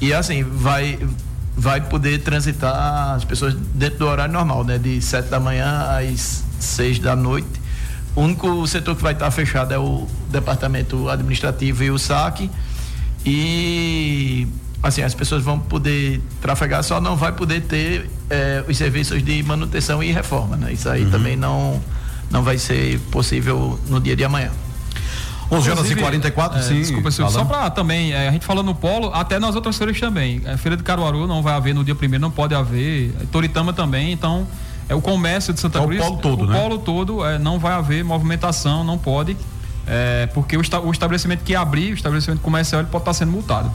E 0.00 0.12
assim, 0.12 0.42
vai 0.42 0.98
vai 1.56 1.80
poder 1.80 2.18
transitar 2.20 3.14
as 3.14 3.24
pessoas 3.24 3.54
dentro 3.54 4.00
do 4.00 4.06
horário 4.06 4.32
normal, 4.32 4.64
né? 4.64 4.76
De 4.76 5.00
7 5.00 5.28
da 5.28 5.38
manhã 5.38 5.86
às 5.88 6.42
6 6.58 6.98
da 6.98 7.14
noite. 7.14 7.48
O 8.16 8.22
único 8.22 8.66
setor 8.66 8.96
que 8.96 9.02
vai 9.02 9.12
estar 9.12 9.30
fechado 9.30 9.72
é 9.72 9.78
o 9.78 10.06
departamento 10.30 11.08
administrativo 11.08 11.84
e 11.84 11.90
o 11.90 11.98
saque. 11.98 12.50
E 13.24 14.46
assim, 14.82 15.02
as 15.02 15.14
pessoas 15.14 15.42
vão 15.42 15.58
poder 15.58 16.20
trafegar, 16.40 16.82
só 16.82 17.00
não 17.00 17.16
vai 17.16 17.32
poder 17.32 17.62
ter 17.62 18.10
é, 18.28 18.62
os 18.68 18.76
serviços 18.76 19.22
de 19.22 19.42
manutenção 19.42 20.02
e 20.02 20.12
reforma, 20.12 20.56
né? 20.56 20.72
Isso 20.72 20.88
aí 20.88 21.04
uhum. 21.04 21.10
também 21.10 21.36
não, 21.36 21.80
não 22.30 22.42
vai 22.42 22.58
ser 22.58 22.98
possível 23.10 23.78
no 23.88 24.00
dia 24.00 24.14
de 24.14 24.24
amanhã. 24.24 24.50
11 25.50 25.70
horas 25.70 25.90
e 25.90 25.96
44, 25.96 26.58
é, 26.58 26.62
sim. 26.62 26.80
Desculpa, 26.80 27.10
Silvio, 27.10 27.32
só 27.32 27.44
para 27.44 27.70
também, 27.70 28.12
é, 28.12 28.28
a 28.28 28.32
gente 28.32 28.44
falando 28.44 28.66
no 28.66 28.74
polo, 28.74 29.12
até 29.12 29.38
nas 29.38 29.54
outras 29.54 29.76
feiras 29.76 29.98
também. 30.00 30.42
A 30.46 30.56
feira 30.56 30.76
de 30.76 30.82
Caruaru 30.82 31.26
não 31.26 31.42
vai 31.42 31.54
haver 31.54 31.74
no 31.74 31.84
dia 31.84 31.94
primeiro, 31.94 32.22
não 32.22 32.30
pode 32.30 32.54
haver. 32.54 33.12
Toritama 33.30 33.72
também, 33.72 34.12
então 34.12 34.46
é 34.88 34.94
o 34.94 35.00
comércio 35.00 35.52
de 35.52 35.60
Santa 35.60 35.78
é 35.78 35.82
Cruz. 35.82 36.00
O 36.00 36.04
polo 36.04 36.16
todo, 36.18 36.42
o 36.42 36.46
né? 36.46 36.58
polo 36.58 36.78
todo 36.78 37.24
é, 37.24 37.38
não 37.38 37.58
vai 37.58 37.72
haver 37.72 38.04
movimentação, 38.04 38.84
não 38.84 38.98
pode. 38.98 39.36
É, 39.86 40.26
porque 40.32 40.56
o, 40.56 40.60
o, 40.60 40.90
estabelecimento 40.90 41.42
que 41.44 41.54
abrir, 41.54 41.92
o 41.92 41.94
estabelecimento 41.94 42.40
comercial, 42.40 42.80
ele 42.80 42.90
pode 42.90 43.02
estar 43.02 43.14
sendo 43.14 43.32
multado. 43.32 43.70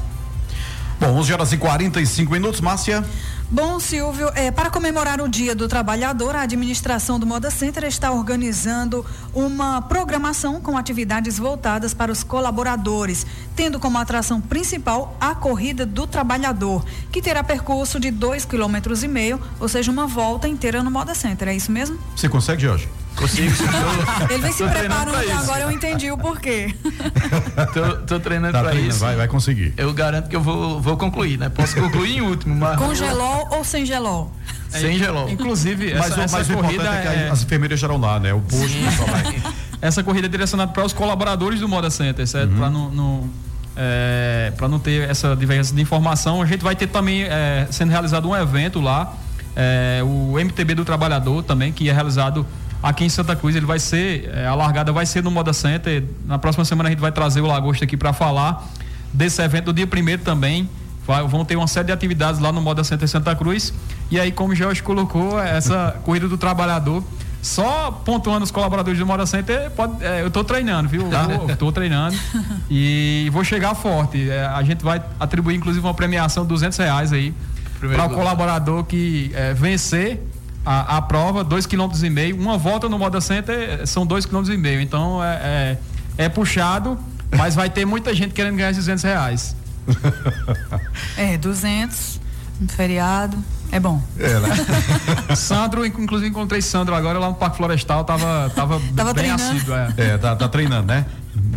Bom, 1.00 1.08
11 1.18 1.34
horas 1.34 1.54
e 1.54 1.58
45 1.58 2.32
minutos, 2.32 2.62
Márcia. 2.62 3.06
Bom, 3.52 3.80
Silvio, 3.80 4.30
é, 4.36 4.52
para 4.52 4.70
comemorar 4.70 5.20
o 5.20 5.28
Dia 5.28 5.56
do 5.56 5.68
Trabalhador, 5.68 6.36
a 6.36 6.42
administração 6.42 7.20
do 7.20 7.26
Moda 7.26 7.50
Center 7.50 7.84
está 7.86 8.12
organizando 8.12 9.04
uma 9.34 9.82
programação 9.82 10.62
com 10.62 10.78
atividades 10.78 11.40
voltadas 11.40 11.92
para 11.92 12.12
os 12.12 12.24
colaboradores, 12.24 13.26
tendo 13.56 13.80
como 13.80 13.98
atração 13.98 14.40
principal 14.40 15.18
a 15.20 15.34
Corrida 15.34 15.84
do 15.84 16.06
Trabalhador, 16.06 16.86
que 17.12 17.24
terá 17.24 17.44
percurso 17.44 18.00
de 18.00 18.12
dois 18.12 18.46
quilômetros 18.46 19.04
e 19.04 19.08
meio, 19.08 19.42
ou 19.60 19.68
seja, 19.68 19.90
uma 19.90 20.06
volta 20.06 20.48
inteira 20.48 20.84
no 20.84 20.92
Moda 20.92 21.16
Center. 21.16 21.48
É 21.48 21.56
isso 21.56 21.72
mesmo? 21.72 21.98
Você 22.16 22.30
consegue, 22.30 22.62
Jorge? 22.62 22.88
Consigo. 23.16 23.54
Ele 24.30 24.42
vem 24.42 24.52
se 24.52 24.64
preparando 24.64 25.24
e 25.24 25.32
agora 25.32 25.62
eu 25.62 25.72
entendi 25.72 26.12
o 26.12 26.18
porquê. 26.18 26.74
tô, 27.74 27.98
tô 28.06 28.20
treinando 28.20 28.54
tá 28.54 28.64
para 28.64 28.76
isso. 28.76 29.00
Vai, 29.00 29.16
vai 29.16 29.28
conseguir. 29.28 29.74
Eu 29.76 29.94
garanto 29.94 30.30
que 30.30 30.36
eu 30.36 30.42
vou, 30.42 30.80
vou 30.80 30.96
concluir, 30.98 31.38
né? 31.38 31.50
Posso 31.50 31.76
concluir 31.76 32.18
em 32.18 32.22
último, 32.22 32.56
mas. 32.56 32.78
Com 32.78 32.94
gelol 32.96 33.48
ou 33.52 33.64
sem 33.64 33.86
gelol? 33.86 34.32
Sem 34.70 34.98
gelol. 34.98 35.30
Inclusive, 35.30 35.94
mas, 35.96 36.12
essa, 36.12 36.18
mas 36.18 36.34
essa 36.34 36.54
corrida 36.54 36.84
é, 36.84 37.28
é... 37.28 37.30
as 37.30 37.44
enfermeiras 37.44 37.78
estarão 37.78 37.98
lá, 37.98 38.20
né? 38.20 38.34
O 38.34 38.42
posto 38.42 38.78
Essa 39.82 40.04
corrida 40.04 40.28
é 40.28 40.30
direcionada 40.30 40.72
para 40.72 40.84
os 40.84 40.92
colaboradores 40.92 41.60
do 41.60 41.68
Moda 41.68 41.90
Center, 41.90 42.28
certo? 42.28 42.52
Uhum. 42.52 42.58
Para 42.58 42.70
não, 42.70 42.90
não 42.92 43.30
é, 43.76 44.52
para 44.58 44.68
não 44.68 44.78
ter 44.78 45.10
essa 45.10 45.36
divergência 45.36 45.74
de 45.74 45.82
informação, 45.82 46.42
a 46.42 46.46
gente 46.46 46.62
vai 46.62 46.76
ter 46.76 46.88
também 46.88 47.24
é, 47.24 47.66
sendo 47.72 47.90
realizado 47.90 48.28
um 48.28 48.36
evento 48.36 48.82
lá, 48.82 49.14
é, 49.56 50.02
o 50.04 50.38
MTB 50.38 50.76
do 50.76 50.84
Trabalhador 50.84 51.44
também, 51.44 51.72
que 51.72 51.90
é 51.90 51.94
realizado 51.94 52.46
aqui 52.82 53.06
em 53.06 53.10
Santa 53.10 53.36
Cruz. 53.36 53.56
Ele 53.56 53.66
vai 53.66 53.80
ser, 53.80 54.30
é, 54.34 54.48
a 54.48 54.56
largada 54.56 54.92
vai 54.92 55.06
ser 55.06 55.24
no 55.24 55.32
Moda 55.32 55.54
Center. 55.54 56.04
Na 56.26 56.38
próxima 56.38 56.66
semana 56.66 56.90
a 56.90 56.92
gente 56.92 57.02
vai 57.02 57.12
trazer 57.12 57.42
o 57.42 57.48
Lagosta 57.48 57.86
aqui 57.86 57.98
para 57.98 58.14
falar 58.14 58.68
desse 59.14 59.42
evento 59.42 59.66
do 59.66 59.74
dia 59.74 59.88
primeiro 59.88 60.22
também. 60.24 60.70
Vai, 61.06 61.26
vão 61.28 61.44
ter 61.44 61.56
uma 61.56 61.68
série 61.68 61.88
de 61.88 61.92
atividades 61.92 62.40
lá 62.40 62.52
no 62.52 62.62
Moda 62.62 62.84
Center 62.84 63.08
Santa 63.08 63.36
Cruz. 63.36 63.74
E 64.12 64.20
aí, 64.20 64.32
como 64.32 64.54
o 64.54 64.56
Jorge 64.56 64.84
colocou, 64.84 65.40
essa 65.40 66.00
corrida 66.04 66.28
do 66.28 66.38
trabalhador. 66.38 67.04
Só 67.42 67.90
pontuando 68.04 68.44
os 68.44 68.52
colaboradores 68.52 69.00
do 69.00 69.06
Moda 69.06 69.26
Center, 69.26 69.72
pode, 69.72 70.04
é, 70.04 70.22
eu 70.22 70.28
estou 70.28 70.44
treinando, 70.44 70.90
viu? 70.90 71.04
Estou 71.50 71.72
treinando 71.72 72.18
e 72.70 73.30
vou 73.32 73.46
chegar 73.46 73.74
forte. 73.76 74.30
É, 74.30 74.46
a 74.46 74.62
gente 74.62 74.84
vai 74.84 75.02
atribuir, 75.18 75.56
inclusive, 75.56 75.86
uma 75.86 75.94
premiação 75.94 76.44
de 76.44 76.50
200 76.50 76.78
reais 76.78 77.14
aí 77.14 77.34
para 77.80 78.06
o 78.06 78.10
colaborador 78.10 78.84
que 78.84 79.32
é, 79.34 79.54
vencer 79.54 80.22
a, 80.66 80.98
a 80.98 81.02
prova, 81.02 81.44
dois 81.44 81.66
quilômetros 81.66 82.04
e 82.04 82.10
meio. 82.10 82.36
Uma 82.36 82.58
volta 82.58 82.88
no 82.90 82.98
Moda 82.98 83.22
Center 83.22 83.86
são 83.88 84.06
dois 84.06 84.26
quilômetros 84.26 84.56
e 84.56 84.60
meio. 84.60 84.82
Então 84.82 85.24
é, 85.24 85.78
é, 86.18 86.26
é 86.26 86.30
puxado, 86.30 86.98
mas 87.36 87.56
vai 87.56 87.70
ter 87.70 87.86
muita 87.86 88.14
gente 88.14 88.34
querendo 88.34 88.56
ganhar 88.56 88.72
esses 88.72 88.86
200 88.86 89.04
reais. 89.04 89.56
É, 91.18 91.38
200, 91.38 92.20
um 92.62 92.68
feriado. 92.68 93.38
É 93.72 93.80
bom. 93.80 94.02
É, 94.18 94.40
né? 94.40 94.50
Sandro, 95.36 95.86
inclusive 95.86 96.30
encontrei 96.30 96.62
Sandro 96.62 96.96
agora 96.96 97.20
lá 97.20 97.28
no 97.28 97.36
Parque 97.36 97.58
Florestal, 97.58 98.04
tava, 98.04 98.52
tava, 98.56 98.82
tava 98.96 99.14
bem 99.14 99.26
treinando. 99.26 99.44
assíduo. 99.44 99.76
É, 99.76 99.94
é 99.98 100.18
tá, 100.18 100.36
tá 100.36 100.48
treinando, 100.48 100.88
né? 100.88 101.06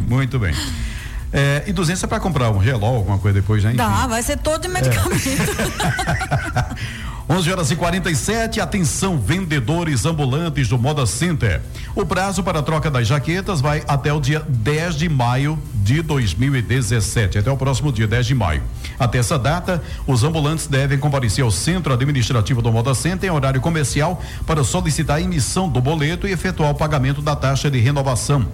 Muito 0.09 0.39
bem. 0.39 0.55
É, 1.33 1.63
e 1.67 1.73
200 1.73 2.05
é 2.05 2.07
para 2.07 2.21
comprar 2.21 2.51
um 2.51 2.63
gelol, 2.63 2.97
alguma 2.97 3.19
coisa 3.19 3.41
depois, 3.41 3.65
né? 3.65 3.73
Dá, 3.73 4.07
vai 4.07 4.23
ser 4.23 4.37
todo 4.39 4.61
de 4.61 4.69
medicamento. 4.69 5.29
É. 5.29 7.12
11 7.31 7.53
horas 7.53 7.71
e 7.71 7.77
47, 7.77 8.61
atenção 8.61 9.17
vendedores 9.17 10.05
ambulantes 10.05 10.69
do 10.69 10.77
Moda 10.77 11.07
Center. 11.07 11.63
O 11.95 12.05
prazo 12.05 12.43
para 12.43 12.59
a 12.59 12.63
troca 12.63 12.91
das 12.91 13.07
jaquetas 13.07 13.61
vai 13.61 13.83
até 13.87 14.13
o 14.13 14.21
dia 14.21 14.45
10 14.49 14.97
de 14.97 15.09
maio 15.09 15.59
de 15.73 16.03
2017, 16.03 17.39
até 17.39 17.51
o 17.51 17.57
próximo 17.57 17.93
dia 17.93 18.09
10 18.09 18.27
de 18.27 18.35
maio. 18.35 18.63
Até 18.99 19.19
essa 19.19 19.39
data, 19.39 19.83
os 20.07 20.25
ambulantes 20.25 20.67
devem 20.67 20.99
comparecer 20.99 21.45
ao 21.45 21.51
centro 21.51 21.93
administrativo 21.93 22.61
do 22.61 22.73
Moda 22.73 22.95
Center 22.95 23.31
em 23.31 23.33
horário 23.33 23.61
comercial 23.61 24.21
para 24.45 24.65
solicitar 24.65 25.19
a 25.19 25.21
emissão 25.21 25.69
do 25.69 25.81
boleto 25.81 26.27
e 26.27 26.33
efetuar 26.33 26.71
o 26.71 26.75
pagamento 26.75 27.23
da 27.23 27.37
taxa 27.37 27.71
de 27.71 27.79
renovação. 27.79 28.47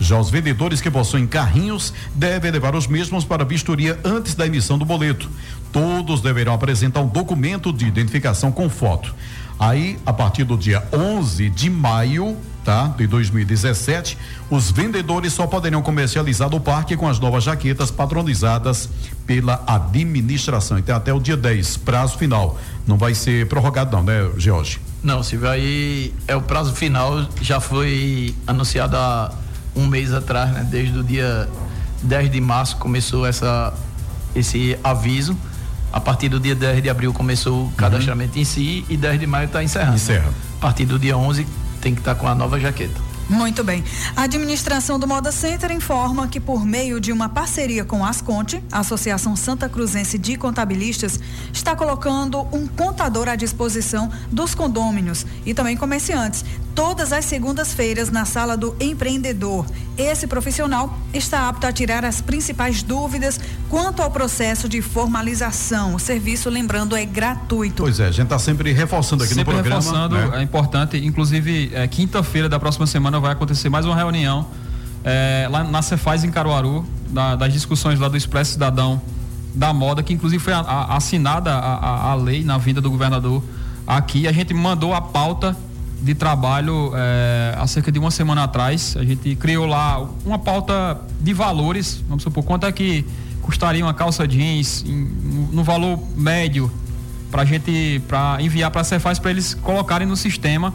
Já 0.00 0.18
os 0.18 0.30
vendedores 0.30 0.80
que 0.80 0.90
possuem 0.90 1.26
carrinhos 1.26 1.92
devem 2.14 2.50
levar 2.50 2.74
os 2.74 2.86
mesmos 2.86 3.24
para 3.24 3.42
a 3.44 3.46
vistoria 3.46 3.98
antes 4.04 4.34
da 4.34 4.46
emissão 4.46 4.76
do 4.76 4.84
boleto. 4.84 5.30
Todos 5.72 6.20
deverão 6.20 6.52
apresentar 6.52 7.00
um 7.00 7.08
documento 7.08 7.72
de 7.72 7.86
identificação 7.86 8.52
com 8.52 8.68
foto. 8.68 9.12
Aí, 9.58 9.98
a 10.04 10.12
partir 10.12 10.44
do 10.44 10.56
dia 10.56 10.82
11 10.92 11.48
de 11.50 11.70
maio, 11.70 12.36
tá? 12.64 12.88
De 12.88 13.06
2017, 13.06 14.18
os 14.50 14.70
vendedores 14.70 15.32
só 15.32 15.46
poderão 15.46 15.82
comercializar 15.82 16.50
no 16.50 16.60
parque 16.60 16.96
com 16.96 17.08
as 17.08 17.18
novas 17.18 17.44
jaquetas 17.44 17.90
padronizadas 17.90 18.88
pela 19.26 19.62
administração. 19.66 20.78
Então, 20.78 20.96
até 20.96 21.12
o 21.12 21.20
dia 21.20 21.36
10, 21.36 21.76
prazo 21.78 22.18
final. 22.18 22.58
Não 22.86 22.96
vai 22.96 23.14
ser 23.14 23.46
prorrogado, 23.48 23.96
não, 23.96 24.02
né, 24.02 24.30
George? 24.36 24.80
Não, 25.02 25.22
Silvio, 25.22 25.48
aí 25.48 26.12
é 26.26 26.36
o 26.36 26.42
prazo 26.42 26.72
final, 26.74 27.26
já 27.40 27.60
foi 27.60 28.34
anunciado 28.46 28.96
há 28.96 29.32
um 29.74 29.86
mês 29.86 30.12
atrás, 30.12 30.50
né? 30.52 30.66
Desde 30.68 30.98
o 30.98 31.02
dia 31.02 31.48
10 32.02 32.30
de 32.30 32.40
março 32.40 32.76
começou 32.76 33.26
essa, 33.26 33.72
esse 34.34 34.76
aviso. 34.82 35.36
A 35.92 36.00
partir 36.00 36.28
do 36.28 36.40
dia 36.40 36.54
10 36.54 36.82
de 36.82 36.88
abril 36.88 37.12
começou 37.12 37.66
o 37.66 37.72
cadastramento 37.72 38.36
uhum. 38.36 38.42
em 38.42 38.44
si 38.44 38.84
e 38.88 38.96
10 38.96 39.20
de 39.20 39.26
maio 39.26 39.46
está 39.46 39.62
encerrando. 39.62 39.96
Encerra. 39.96 40.32
A 40.56 40.60
partir 40.60 40.86
do 40.86 40.98
dia 40.98 41.16
11 41.16 41.46
tem 41.80 41.94
que 41.94 42.00
estar 42.00 42.14
tá 42.14 42.20
com 42.20 42.26
a 42.26 42.34
nova 42.34 42.58
jaqueta. 42.58 43.12
Muito 43.28 43.64
bem. 43.64 43.82
A 44.14 44.24
administração 44.24 44.98
do 44.98 45.06
Moda 45.06 45.32
Center 45.32 45.70
informa 45.70 46.28
que, 46.28 46.38
por 46.40 46.66
meio 46.66 47.00
de 47.00 47.12
uma 47.12 47.28
parceria 47.28 47.84
com 47.84 48.04
a 48.04 48.10
Asconte, 48.10 48.62
a 48.70 48.80
Associação 48.80 49.34
Santa 49.36 49.68
Cruzense 49.68 50.18
de 50.18 50.36
Contabilistas, 50.36 51.18
está 51.52 51.74
colocando 51.74 52.46
um 52.52 52.66
contador 52.66 53.28
à 53.28 53.36
disposição 53.36 54.10
dos 54.30 54.54
condôminos 54.54 55.24
e 55.46 55.54
também 55.54 55.76
comerciantes, 55.76 56.44
todas 56.74 57.12
as 57.12 57.24
segundas-feiras 57.24 58.10
na 58.10 58.24
sala 58.24 58.56
do 58.56 58.74
empreendedor. 58.80 59.66
Esse 59.96 60.26
profissional 60.26 60.98
está 61.12 61.48
apto 61.48 61.66
a 61.66 61.72
tirar 61.72 62.04
as 62.04 62.20
principais 62.20 62.82
dúvidas 62.82 63.38
quanto 63.68 64.02
ao 64.02 64.10
processo 64.10 64.68
de 64.68 64.80
formalização. 64.80 65.94
O 65.94 65.98
serviço, 65.98 66.48
lembrando, 66.48 66.96
é 66.96 67.04
gratuito. 67.04 67.82
Pois 67.82 68.00
é, 68.00 68.06
a 68.06 68.10
gente 68.10 68.24
está 68.24 68.38
sempre 68.38 68.72
reforçando 68.72 69.24
aqui 69.24 69.34
sempre 69.34 69.54
no 69.54 69.62
programa. 69.62 69.80
Reforçando, 69.80 70.16
né? 70.16 70.40
é 70.40 70.42
importante. 70.42 70.96
Inclusive, 70.96 71.70
é, 71.74 71.86
quinta-feira 71.86 72.48
da 72.48 72.58
próxima 72.58 72.86
semana 72.86 73.20
vai 73.20 73.32
acontecer 73.32 73.68
mais 73.68 73.84
uma 73.84 73.94
reunião 73.94 74.46
é, 75.04 75.48
lá 75.50 75.64
na 75.64 75.82
Cefaz 75.82 76.24
em 76.24 76.30
Caruaru, 76.30 76.84
da, 77.08 77.36
das 77.36 77.52
discussões 77.52 77.98
lá 77.98 78.08
do 78.08 78.16
Expresso 78.16 78.52
Cidadão 78.52 79.00
da 79.54 79.72
Moda, 79.72 80.02
que 80.02 80.14
inclusive 80.14 80.42
foi 80.42 80.52
a, 80.52 80.60
a, 80.60 80.96
assinada 80.96 81.52
a, 81.52 81.74
a, 81.74 82.10
a 82.12 82.14
lei 82.14 82.42
na 82.42 82.56
vinda 82.56 82.80
do 82.80 82.90
governador 82.90 83.42
aqui. 83.86 84.26
A 84.26 84.32
gente 84.32 84.54
mandou 84.54 84.94
a 84.94 85.00
pauta 85.00 85.56
de 86.02 86.14
trabalho 86.14 86.92
é, 86.94 87.54
há 87.56 87.66
cerca 87.66 87.92
de 87.92 87.98
uma 87.98 88.10
semana 88.10 88.44
atrás. 88.44 88.96
A 88.98 89.04
gente 89.04 89.34
criou 89.36 89.66
lá 89.66 90.06
uma 90.24 90.38
pauta 90.38 91.00
de 91.20 91.32
valores. 91.32 92.02
Vamos 92.08 92.22
supor, 92.22 92.42
quanto 92.42 92.66
é 92.66 92.72
que 92.72 93.06
custaria 93.40 93.84
uma 93.84 93.94
calça 93.94 94.26
jeans 94.26 94.84
em, 94.86 95.48
no 95.52 95.62
valor 95.62 95.98
médio 96.16 96.70
para 97.30 97.44
gente 97.44 98.02
para 98.06 98.36
enviar 98.40 98.70
para 98.70 98.82
a 98.82 98.84
Cefaz 98.84 99.18
para 99.18 99.30
eles 99.30 99.54
colocarem 99.54 100.06
no 100.06 100.16
sistema. 100.16 100.74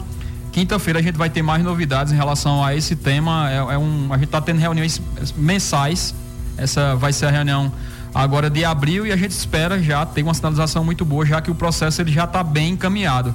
Quinta-feira 0.50 0.98
a 0.98 1.02
gente 1.02 1.16
vai 1.16 1.30
ter 1.30 1.42
mais 1.42 1.62
novidades 1.62 2.12
em 2.12 2.16
relação 2.16 2.64
a 2.64 2.74
esse 2.74 2.96
tema. 2.96 3.50
É, 3.50 3.56
é 3.56 3.78
um, 3.78 4.08
a 4.10 4.16
gente 4.16 4.26
está 4.26 4.40
tendo 4.40 4.58
reuniões 4.58 5.00
mensais. 5.36 6.14
Essa 6.56 6.96
vai 6.96 7.12
ser 7.12 7.26
a 7.26 7.30
reunião 7.30 7.70
agora 8.14 8.50
de 8.50 8.64
abril 8.64 9.06
e 9.06 9.12
a 9.12 9.16
gente 9.16 9.30
espera 9.30 9.80
já 9.80 10.04
ter 10.04 10.22
uma 10.22 10.34
sinalização 10.34 10.82
muito 10.82 11.04
boa, 11.04 11.24
já 11.24 11.40
que 11.40 11.50
o 11.50 11.54
processo 11.54 12.00
ele 12.00 12.10
já 12.10 12.24
está 12.24 12.42
bem 12.42 12.72
encaminhado. 12.72 13.34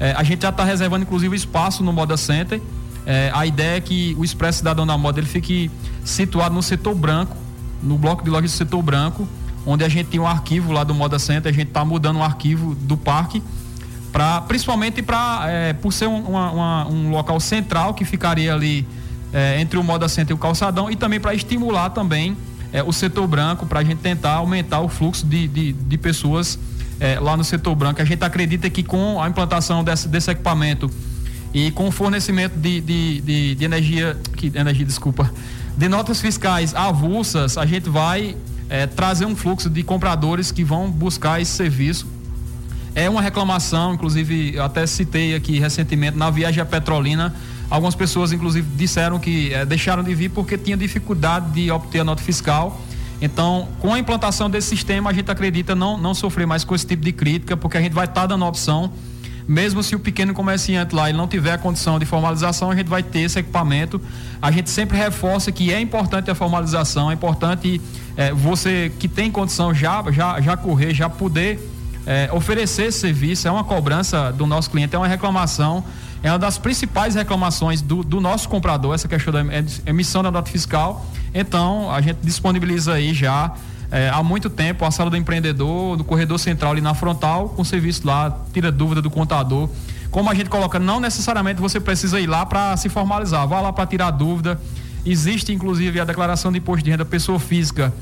É, 0.00 0.12
a 0.16 0.22
gente 0.22 0.42
já 0.42 0.48
está 0.48 0.64
reservando, 0.64 1.02
inclusive, 1.02 1.36
espaço 1.36 1.84
no 1.84 1.92
Moda 1.92 2.16
Center. 2.16 2.60
É, 3.04 3.30
a 3.34 3.44
ideia 3.44 3.76
é 3.76 3.80
que 3.80 4.16
o 4.18 4.24
Expresso 4.24 4.58
Cidadão 4.58 4.86
da 4.86 4.96
Moda 4.96 5.20
ele 5.20 5.28
fique 5.28 5.70
situado 6.02 6.54
no 6.54 6.62
setor 6.62 6.94
branco, 6.94 7.36
no 7.82 7.98
bloco 7.98 8.24
de 8.24 8.30
lojas 8.30 8.50
do 8.50 8.56
setor 8.56 8.82
branco, 8.82 9.28
onde 9.66 9.84
a 9.84 9.88
gente 9.88 10.06
tem 10.06 10.18
um 10.18 10.26
arquivo 10.26 10.72
lá 10.72 10.84
do 10.84 10.94
Moda 10.94 11.18
Center, 11.18 11.52
a 11.52 11.54
gente 11.54 11.68
está 11.68 11.84
mudando 11.84 12.16
o 12.16 12.22
arquivo 12.22 12.74
do 12.74 12.96
parque, 12.96 13.42
pra, 14.10 14.40
principalmente 14.40 15.02
para 15.02 15.44
é, 15.48 15.72
por 15.74 15.92
ser 15.92 16.06
um, 16.06 16.20
uma, 16.20 16.50
uma, 16.50 16.88
um, 16.88 17.10
local 17.10 17.38
central 17.38 17.92
que 17.92 18.04
ficaria 18.04 18.54
ali 18.54 18.86
é, 19.32 19.60
entre 19.60 19.78
o 19.78 19.84
Moda 19.84 20.08
Center 20.08 20.32
e 20.32 20.34
o 20.34 20.38
calçadão, 20.38 20.90
e 20.90 20.96
também 20.96 21.20
para 21.20 21.34
estimular 21.34 21.90
também 21.90 22.36
é, 22.72 22.82
o 22.82 22.92
setor 22.92 23.26
branco, 23.26 23.66
para 23.66 23.80
a 23.80 23.84
gente 23.84 23.98
tentar 23.98 24.34
aumentar 24.34 24.80
o 24.80 24.88
fluxo 24.88 25.26
de, 25.26 25.46
de, 25.46 25.72
de 25.72 25.98
pessoas 25.98 26.58
é, 27.00 27.18
lá 27.18 27.36
no 27.36 27.42
setor 27.42 27.74
branco. 27.74 28.00
A 28.00 28.04
gente 28.04 28.22
acredita 28.22 28.68
que 28.68 28.82
com 28.82 29.20
a 29.20 29.28
implantação 29.28 29.82
desse, 29.82 30.06
desse 30.06 30.30
equipamento 30.30 30.90
e 31.52 31.70
com 31.72 31.88
o 31.88 31.90
fornecimento 31.90 32.56
de, 32.56 32.80
de, 32.80 33.20
de, 33.22 33.54
de 33.54 33.64
energia, 33.64 34.16
que, 34.36 34.46
energia, 34.54 34.84
desculpa, 34.84 35.32
de 35.76 35.88
notas 35.88 36.20
fiscais 36.20 36.74
avulsas, 36.74 37.56
a 37.56 37.64
gente 37.64 37.88
vai 37.88 38.36
é, 38.68 38.86
trazer 38.86 39.24
um 39.24 39.34
fluxo 39.34 39.70
de 39.70 39.82
compradores 39.82 40.52
que 40.52 40.62
vão 40.62 40.90
buscar 40.90 41.40
esse 41.40 41.52
serviço. 41.52 42.06
É 42.94 43.08
uma 43.08 43.22
reclamação, 43.22 43.94
inclusive, 43.94 44.58
até 44.58 44.86
citei 44.86 45.34
aqui 45.34 45.58
recentemente 45.58 46.16
na 46.16 46.28
viagem 46.28 46.60
a 46.60 46.66
Petrolina. 46.66 47.34
Algumas 47.70 47.94
pessoas, 47.94 48.32
inclusive, 48.32 48.66
disseram 48.76 49.18
que 49.18 49.54
é, 49.54 49.64
deixaram 49.64 50.02
de 50.02 50.14
vir 50.14 50.28
porque 50.28 50.58
tinha 50.58 50.76
dificuldade 50.76 51.52
de 51.52 51.70
obter 51.70 52.00
a 52.00 52.04
nota 52.04 52.22
fiscal 52.22 52.80
então, 53.20 53.68
com 53.80 53.92
a 53.92 53.98
implantação 53.98 54.48
desse 54.48 54.68
sistema, 54.68 55.10
a 55.10 55.12
gente 55.12 55.30
acredita 55.30 55.74
não, 55.74 55.98
não 55.98 56.14
sofrer 56.14 56.46
mais 56.46 56.64
com 56.64 56.74
esse 56.74 56.86
tipo 56.86 57.04
de 57.04 57.12
crítica, 57.12 57.56
porque 57.56 57.76
a 57.76 57.80
gente 57.80 57.92
vai 57.92 58.06
estar 58.06 58.22
tá 58.22 58.26
dando 58.28 58.44
opção, 58.46 58.92
mesmo 59.46 59.82
se 59.82 59.96
o 59.96 59.98
pequeno 59.98 60.32
comerciante 60.32 60.94
lá 60.94 61.08
ele 61.08 61.18
não 61.18 61.26
tiver 61.26 61.52
a 61.52 61.58
condição 61.58 61.98
de 61.98 62.06
formalização, 62.06 62.70
a 62.70 62.76
gente 62.76 62.86
vai 62.86 63.02
ter 63.02 63.20
esse 63.20 63.38
equipamento. 63.38 64.00
A 64.40 64.50
gente 64.50 64.70
sempre 64.70 64.96
reforça 64.96 65.50
que 65.50 65.72
é 65.72 65.80
importante 65.80 66.30
a 66.30 66.34
formalização, 66.34 67.10
é 67.10 67.14
importante 67.14 67.80
é, 68.16 68.32
você 68.32 68.92
que 68.98 69.08
tem 69.08 69.30
condição 69.30 69.74
já, 69.74 70.04
já, 70.12 70.40
já 70.40 70.56
correr, 70.56 70.94
já 70.94 71.08
poder 71.08 71.58
é, 72.06 72.30
oferecer 72.32 72.84
esse 72.84 73.00
serviço, 73.00 73.48
é 73.48 73.50
uma 73.50 73.64
cobrança 73.64 74.32
do 74.32 74.46
nosso 74.46 74.70
cliente, 74.70 74.94
é 74.94 74.98
uma 74.98 75.08
reclamação 75.08 75.84
é 76.22 76.30
uma 76.30 76.38
das 76.38 76.58
principais 76.58 77.14
reclamações 77.14 77.80
do, 77.80 78.02
do 78.02 78.20
nosso 78.20 78.48
comprador, 78.48 78.94
essa 78.94 79.08
questão 79.08 79.32
da 79.32 79.42
emissão 79.86 80.22
da 80.22 80.30
nota 80.30 80.50
fiscal. 80.50 81.06
Então, 81.34 81.90
a 81.90 82.00
gente 82.00 82.18
disponibiliza 82.22 82.94
aí 82.94 83.14
já 83.14 83.54
é, 83.90 84.08
há 84.08 84.22
muito 84.22 84.48
tempo 84.48 84.84
a 84.84 84.90
sala 84.90 85.10
do 85.10 85.16
empreendedor, 85.16 85.96
do 85.96 86.04
corredor 86.04 86.38
central 86.38 86.72
ali 86.72 86.80
na 86.80 86.94
frontal, 86.94 87.48
com 87.48 87.64
serviço 87.64 88.06
lá, 88.06 88.36
tira 88.52 88.70
dúvida 88.70 89.02
do 89.02 89.10
contador. 89.10 89.68
Como 90.10 90.28
a 90.30 90.34
gente 90.34 90.50
coloca, 90.50 90.78
não 90.78 91.00
necessariamente 91.00 91.60
você 91.60 91.80
precisa 91.80 92.20
ir 92.20 92.26
lá 92.26 92.44
para 92.44 92.76
se 92.76 92.88
formalizar, 92.88 93.46
vá 93.48 93.60
lá 93.60 93.72
para 93.72 93.86
tirar 93.86 94.10
dúvida. 94.10 94.60
Existe 95.04 95.52
inclusive 95.52 95.98
a 95.98 96.04
declaração 96.04 96.52
de 96.52 96.58
imposto 96.58 96.84
de 96.84 96.90
renda 96.90 97.04
pessoa 97.04 97.38
física 97.38 97.92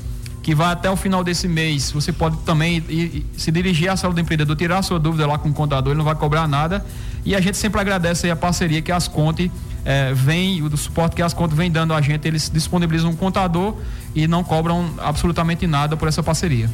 que 0.41 0.55
vai 0.55 0.71
até 0.71 0.89
o 0.89 0.95
final 0.95 1.23
desse 1.23 1.47
mês. 1.47 1.91
Você 1.91 2.11
pode 2.11 2.37
também 2.37 2.83
ir, 2.89 3.25
se 3.37 3.51
dirigir 3.51 3.89
à 3.89 3.95
sala 3.95 4.13
do 4.13 4.19
empreendedor, 4.19 4.55
tirar 4.55 4.81
sua 4.81 4.99
dúvida 4.99 5.27
lá 5.27 5.37
com 5.37 5.49
o 5.49 5.53
contador, 5.53 5.91
ele 5.91 5.97
não 5.97 6.05
vai 6.05 6.15
cobrar 6.15 6.47
nada. 6.47 6.85
E 7.25 7.35
a 7.35 7.41
gente 7.41 7.57
sempre 7.57 7.79
agradece 7.79 8.29
a 8.29 8.35
parceria 8.35 8.81
que 8.81 8.91
as 8.91 9.07
Conte 9.07 9.51
é, 9.85 10.13
vem, 10.13 10.61
o 10.61 10.77
suporte 10.77 11.15
que 11.15 11.21
as 11.21 11.33
Conte 11.33 11.55
vem 11.55 11.71
dando 11.71 11.93
a 11.93 12.01
gente, 12.01 12.27
eles 12.27 12.49
disponibilizam 12.53 13.11
um 13.11 13.15
contador 13.15 13.75
e 14.15 14.27
não 14.27 14.43
cobram 14.43 14.89
absolutamente 14.99 15.65
nada 15.67 15.95
por 15.95 16.07
essa 16.07 16.21
parceria. 16.21 16.69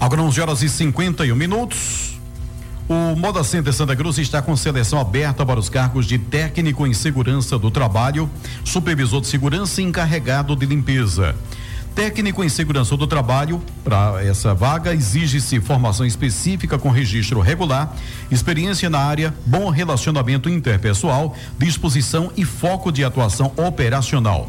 Agora 0.00 0.22
11 0.22 0.40
horas 0.40 0.62
e 0.62 0.68
51 0.68 1.34
minutos. 1.34 2.18
O 2.88 3.14
Moda 3.14 3.44
Center 3.44 3.70
Santa 3.70 3.94
Cruz 3.94 4.16
está 4.16 4.40
com 4.40 4.56
seleção 4.56 4.98
aberta 4.98 5.44
para 5.44 5.60
os 5.60 5.68
cargos 5.68 6.06
de 6.06 6.18
técnico 6.18 6.86
em 6.86 6.94
segurança 6.94 7.58
do 7.58 7.70
trabalho, 7.70 8.30
supervisor 8.64 9.20
de 9.20 9.26
segurança 9.26 9.82
e 9.82 9.84
encarregado 9.84 10.56
de 10.56 10.64
limpeza. 10.64 11.36
Técnico 11.98 12.44
em 12.44 12.48
segurança 12.48 12.96
do 12.96 13.08
trabalho, 13.08 13.60
para 13.82 14.24
essa 14.24 14.54
vaga, 14.54 14.94
exige-se 14.94 15.58
formação 15.58 16.06
específica 16.06 16.78
com 16.78 16.90
registro 16.90 17.40
regular, 17.40 17.92
experiência 18.30 18.88
na 18.88 19.00
área, 19.00 19.34
bom 19.44 19.68
relacionamento 19.68 20.48
interpessoal, 20.48 21.34
disposição 21.58 22.30
e 22.36 22.44
foco 22.44 22.92
de 22.92 23.02
atuação 23.02 23.52
operacional. 23.56 24.48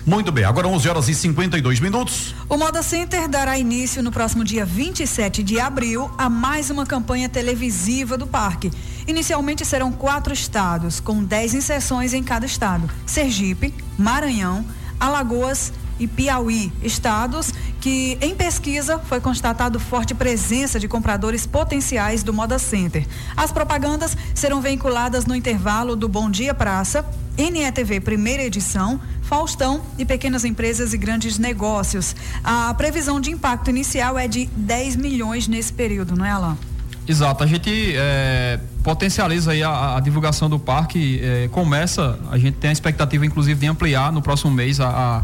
Muito 0.06 0.32
bem, 0.32 0.44
agora 0.44 0.66
11 0.66 0.88
horas 0.88 1.08
e 1.08 1.14
52 1.14 1.80
minutos. 1.80 2.34
O 2.48 2.56
Moda 2.56 2.82
Center 2.82 3.28
dará 3.28 3.58
início 3.58 4.02
no 4.02 4.10
próximo 4.10 4.42
dia 4.42 4.64
27 4.64 5.42
de 5.42 5.60
abril 5.60 6.10
a 6.16 6.30
mais 6.30 6.70
uma 6.70 6.86
campanha 6.86 7.28
televisiva 7.28 8.16
do 8.16 8.26
parque. 8.26 8.70
Inicialmente 9.06 9.64
serão 9.64 9.92
quatro 9.92 10.32
estados, 10.32 11.00
com 11.00 11.22
10 11.22 11.54
inserções 11.54 12.14
em 12.14 12.22
cada 12.22 12.46
estado: 12.46 12.88
Sergipe, 13.04 13.74
Maranhão, 13.98 14.64
Alagoas 14.98 15.72
e 15.98 16.06
Piauí, 16.06 16.72
estados 16.82 17.52
que 17.80 18.18
em 18.20 18.34
pesquisa 18.34 18.98
foi 18.98 19.20
constatado 19.20 19.78
forte 19.78 20.14
presença 20.14 20.80
de 20.80 20.88
compradores 20.88 21.46
potenciais 21.46 22.22
do 22.22 22.32
Moda 22.32 22.58
Center. 22.58 23.06
As 23.36 23.52
propagandas 23.52 24.16
serão 24.34 24.60
veiculadas 24.60 25.26
no 25.26 25.34
intervalo 25.34 25.94
do 25.94 26.08
Bom 26.08 26.30
Dia 26.30 26.54
Praça, 26.54 27.04
NETV 27.36 28.00
primeira 28.00 28.42
edição, 28.42 29.00
Faustão 29.28 29.82
e 29.98 30.06
pequenas 30.06 30.42
empresas 30.42 30.94
e 30.94 30.96
grandes 30.96 31.38
negócios. 31.38 32.16
A 32.42 32.72
previsão 32.72 33.20
de 33.20 33.30
impacto 33.30 33.68
inicial 33.68 34.18
é 34.18 34.26
de 34.26 34.46
10 34.56 34.96
milhões 34.96 35.46
nesse 35.46 35.70
período, 35.70 36.16
não 36.16 36.24
é, 36.24 36.30
Alain? 36.30 36.56
Exato, 37.06 37.44
a 37.44 37.46
gente 37.46 37.70
é, 37.94 38.58
potencializa 38.82 39.52
aí 39.52 39.62
a, 39.62 39.96
a, 39.96 40.00
divulgação 40.00 40.48
do 40.48 40.58
parque, 40.58 41.20
é, 41.22 41.48
começa, 41.48 42.18
a 42.30 42.38
gente 42.38 42.54
tem 42.54 42.70
a 42.70 42.72
expectativa 42.72 43.24
inclusive 43.24 43.60
de 43.60 43.66
ampliar 43.66 44.10
no 44.12 44.22
próximo 44.22 44.50
mês 44.50 44.80
a, 44.80 45.22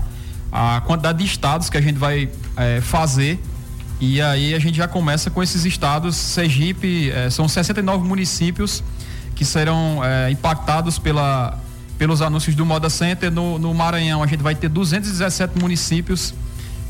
a, 0.52 0.76
a 0.76 0.80
quantidade 0.82 1.18
de 1.18 1.24
estados 1.24 1.70
que 1.70 1.76
a 1.76 1.80
gente 1.80 1.98
vai 1.98 2.28
é, 2.56 2.80
fazer 2.82 3.38
e 4.00 4.20
aí 4.20 4.54
a 4.54 4.58
gente 4.58 4.76
já 4.76 4.88
começa 4.88 5.30
com 5.30 5.42
esses 5.42 5.64
estados, 5.64 6.16
Sergipe, 6.16 7.10
são 7.30 7.48
69 7.48 8.06
municípios 8.06 8.82
que 9.34 9.44
serão 9.44 10.00
impactados 10.30 10.98
pela 10.98 11.58
pelos 11.98 12.22
anúncios 12.22 12.54
do 12.54 12.64
Moda 12.64 12.90
Center. 12.90 13.30
No, 13.30 13.59
no 13.59 13.72
Maranhão, 13.74 14.22
a 14.22 14.26
gente 14.26 14.42
vai 14.42 14.54
ter 14.54 14.68
217 14.68 15.59
municípios 15.59 16.35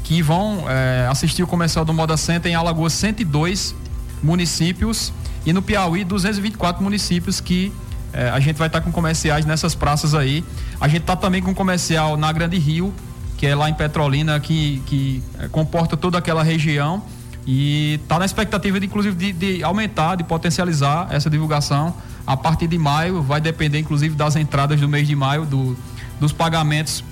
que 0.03 0.21
vão 0.23 0.65
é, 0.69 1.07
assistir 1.11 1.43
o 1.43 1.47
comercial 1.47 1.85
do 1.85 1.93
Moda 1.93 2.17
Center. 2.17 2.51
Em 2.51 2.55
Alagoas, 2.55 2.93
102 2.93 3.75
municípios. 4.23 5.13
E 5.47 5.53
no 5.53 5.63
Piauí, 5.63 6.05
224 6.05 6.83
municípios 6.83 7.41
que 7.41 7.73
é, 8.13 8.31
a 8.31 8.39
gente 8.39 8.57
vai 8.57 8.69
estar 8.69 8.81
tá 8.81 8.85
com 8.85 8.93
comerciais 8.93 9.45
nessas 9.45 9.75
praças 9.75 10.15
aí. 10.15 10.45
A 10.81 10.87
gente 10.89 11.03
está 11.03 11.17
também 11.17 11.43
com 11.43 11.55
comercial 11.55 12.17
na 12.17 12.33
Grande 12.33 12.59
Rio, 12.59 12.95
que 13.37 13.47
é 13.47 13.55
lá 13.55 13.69
em 13.69 13.75
Petrolina, 13.75 14.39
que, 14.39 14.83
que 14.87 15.23
é, 15.39 15.49
comporta 15.49 15.97
toda 15.97 16.17
aquela 16.17 16.43
região. 16.43 17.03
E 17.47 18.01
está 18.03 18.19
na 18.19 18.25
expectativa, 18.25 18.81
de, 18.81 18.87
inclusive, 18.87 19.15
de, 19.15 19.33
de 19.33 19.65
aumentar, 19.65 20.17
de 20.17 20.25
potencializar 20.25 21.09
essa 21.11 21.29
divulgação 21.29 21.95
a 22.27 22.37
partir 22.37 22.67
de 22.67 22.79
maio, 22.79 23.23
vai 23.23 23.41
depender 23.41 23.79
inclusive 23.79 24.15
das 24.15 24.35
entradas 24.35 24.81
do 24.81 24.89
mês 24.89 25.07
de 25.07 25.15
maio, 25.15 25.45
do, 25.45 25.77
dos 26.19 26.33
pagamentos. 26.33 27.05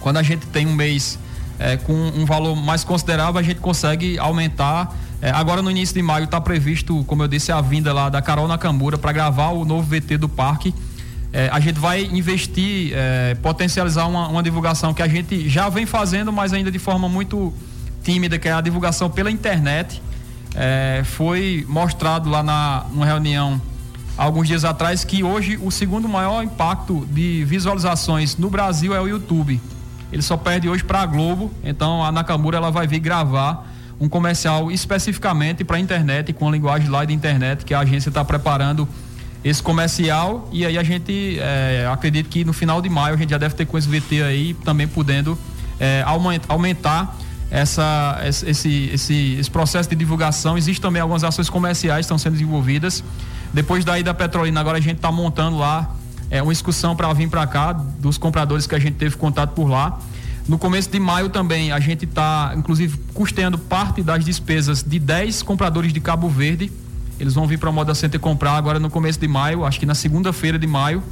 Quando 0.00 0.18
a 0.18 0.22
gente 0.22 0.46
tem 0.46 0.66
um 0.66 0.74
mês 0.74 1.18
é, 1.58 1.76
com 1.76 1.92
um 1.92 2.24
valor 2.24 2.54
mais 2.54 2.84
considerável, 2.84 3.38
a 3.38 3.42
gente 3.42 3.60
consegue 3.60 4.18
aumentar. 4.18 4.96
É, 5.20 5.30
agora 5.30 5.60
no 5.60 5.70
início 5.70 5.94
de 5.94 6.02
maio 6.02 6.24
está 6.24 6.40
previsto, 6.40 7.02
como 7.04 7.24
eu 7.24 7.28
disse, 7.28 7.50
a 7.50 7.60
vinda 7.60 7.92
lá 7.92 8.08
da 8.08 8.22
Carol 8.22 8.46
Nakamura 8.46 8.96
para 8.96 9.10
gravar 9.10 9.48
o 9.48 9.64
novo 9.64 9.82
VT 9.82 10.18
do 10.18 10.28
parque. 10.28 10.72
É, 11.32 11.50
a 11.52 11.58
gente 11.58 11.78
vai 11.78 12.04
investir, 12.04 12.94
potencializar 13.42 14.06
uma, 14.06 14.28
uma, 14.28 14.42
divulgação 14.42 14.94
que 14.94 15.02
a 15.02 15.08
gente 15.08 15.46
já 15.46 15.68
vem 15.68 15.84
fazendo, 15.84 16.32
mas 16.32 16.54
ainda 16.54 16.70
de 16.70 16.78
forma 16.78 17.06
muito 17.06 17.52
tímida, 18.02 18.38
que 18.38 18.48
é 18.48 18.52
a 18.52 18.60
divulgação 18.60 19.10
pela 19.10 19.30
internet. 19.30 20.02
É, 20.54 21.02
foi 21.04 21.64
mostrado 21.68 22.28
lá 22.28 22.42
na 22.42 22.86
numa 22.90 23.06
reunião 23.06 23.60
alguns 24.16 24.48
dias 24.48 24.64
atrás 24.64 25.04
que 25.04 25.22
hoje 25.22 25.58
o 25.62 25.70
segundo 25.70 26.08
maior 26.08 26.42
impacto 26.42 27.06
de 27.10 27.44
visualizações 27.44 28.36
no 28.36 28.50
Brasil 28.50 28.94
é 28.94 29.00
o 29.00 29.06
YouTube. 29.06 29.60
Ele 30.12 30.22
só 30.22 30.36
perde 30.36 30.68
hoje 30.68 30.82
para 30.82 31.02
a 31.02 31.06
Globo, 31.06 31.52
então 31.62 32.02
a 32.02 32.10
Nakamura 32.10 32.56
ela 32.56 32.70
vai 32.70 32.86
vir 32.86 32.98
gravar 32.98 33.70
um 34.00 34.08
comercial 34.08 34.70
especificamente 34.70 35.64
para 35.64 35.76
a 35.76 35.80
internet, 35.80 36.32
com 36.32 36.48
a 36.48 36.50
linguagem 36.50 36.88
lá 36.88 37.04
de 37.04 37.12
internet, 37.12 37.64
que 37.64 37.74
a 37.74 37.80
agência 37.80 38.08
está 38.08 38.24
preparando 38.24 38.88
esse 39.44 39.62
comercial 39.62 40.48
e 40.50 40.66
aí 40.66 40.76
a 40.76 40.82
gente 40.82 41.38
é, 41.38 41.88
acredita 41.92 42.28
que 42.28 42.44
no 42.44 42.52
final 42.52 42.82
de 42.82 42.88
maio 42.88 43.14
a 43.14 43.18
gente 43.18 43.30
já 43.30 43.38
deve 43.38 43.54
ter 43.54 43.66
com 43.66 43.78
esse 43.78 43.88
VT 43.88 44.22
aí 44.22 44.54
também 44.64 44.88
podendo 44.88 45.38
é, 45.78 46.04
aumentar 46.48 47.16
essa, 47.50 48.20
esse, 48.24 48.90
esse, 48.92 49.36
esse 49.40 49.50
processo 49.50 49.88
de 49.88 49.96
divulgação. 49.96 50.56
Existem 50.58 50.82
também 50.82 51.00
algumas 51.00 51.24
ações 51.24 51.48
comerciais 51.48 51.98
que 51.98 52.04
estão 52.04 52.18
sendo 52.18 52.32
desenvolvidas 52.32 53.02
depois 53.52 53.84
daí 53.84 54.02
da 54.02 54.12
Petrolina, 54.12 54.60
agora 54.60 54.78
a 54.78 54.80
gente 54.80 54.96
está 54.96 55.10
montando 55.10 55.56
lá 55.56 55.94
é, 56.30 56.42
uma 56.42 56.52
excursão 56.52 56.94
para 56.94 57.12
vir 57.12 57.28
para 57.28 57.46
cá, 57.46 57.72
dos 57.72 58.18
compradores 58.18 58.66
que 58.66 58.74
a 58.74 58.78
gente 58.78 58.94
teve 58.96 59.16
contato 59.16 59.52
por 59.52 59.68
lá. 59.68 59.98
No 60.46 60.58
começo 60.58 60.90
de 60.90 60.98
maio 60.98 61.28
também, 61.28 61.72
a 61.72 61.80
gente 61.80 62.04
está, 62.04 62.52
inclusive, 62.56 62.98
custeando 63.14 63.58
parte 63.58 64.02
das 64.02 64.24
despesas 64.24 64.82
de 64.82 64.98
10 64.98 65.42
compradores 65.42 65.92
de 65.92 66.00
Cabo 66.00 66.28
Verde. 66.28 66.70
Eles 67.20 67.34
vão 67.34 67.46
vir 67.46 67.58
para 67.58 67.68
a 67.68 67.72
Moda 67.72 67.94
Center 67.94 68.20
comprar 68.20 68.52
agora 68.52 68.78
no 68.78 68.88
começo 68.88 69.18
de 69.18 69.28
maio, 69.28 69.64
acho 69.64 69.80
que 69.80 69.86
na 69.86 69.94
segunda-feira 69.94 70.58
de 70.58 70.66
maio. 70.66 71.02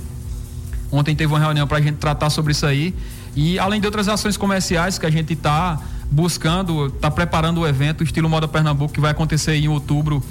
Ontem 0.90 1.16
teve 1.16 1.32
uma 1.32 1.40
reunião 1.40 1.66
para 1.66 1.78
a 1.78 1.80
gente 1.80 1.96
tratar 1.96 2.30
sobre 2.30 2.52
isso 2.52 2.64
aí. 2.64 2.94
E 3.36 3.58
além 3.58 3.80
de 3.80 3.86
outras 3.86 4.08
ações 4.08 4.36
comerciais 4.36 4.98
que 4.98 5.06
a 5.06 5.10
gente 5.10 5.34
está 5.34 5.78
buscando, 6.10 6.86
está 6.86 7.10
preparando 7.10 7.60
o 7.60 7.66
evento, 7.66 8.02
estilo 8.02 8.28
Moda 8.28 8.48
Pernambuco, 8.48 8.92
que 8.92 9.00
vai 9.00 9.10
acontecer 9.10 9.54
em 9.54 9.68
outubro 9.68 10.22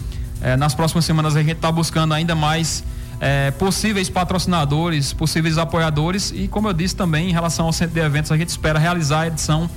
é, 0.42 0.56
nas 0.56 0.76
próximas 0.76 1.06
semanas 1.06 1.36
a 1.36 1.42
gente 1.42 1.54
está 1.54 1.72
buscando 1.72 2.14
ainda 2.14 2.36
mais 2.36 2.84
é, 3.20 3.52
possíveis 3.52 4.10
patrocinadores, 4.10 5.14
possíveis 5.14 5.58
apoiadores 5.58 6.32
e, 6.36 6.48
como 6.48 6.68
eu 6.68 6.74
disse 6.74 6.96
também, 6.96 7.30
em 7.30 7.32
relação 7.32 7.66
ao 7.66 7.74
centro 7.74 7.94
de 7.94 8.02
eventos, 8.02 8.32
a 8.32 8.38
gente 8.38 8.50
espera 8.50 8.78
realizar 8.78 9.22
a 9.22 9.28
edição 9.28 9.70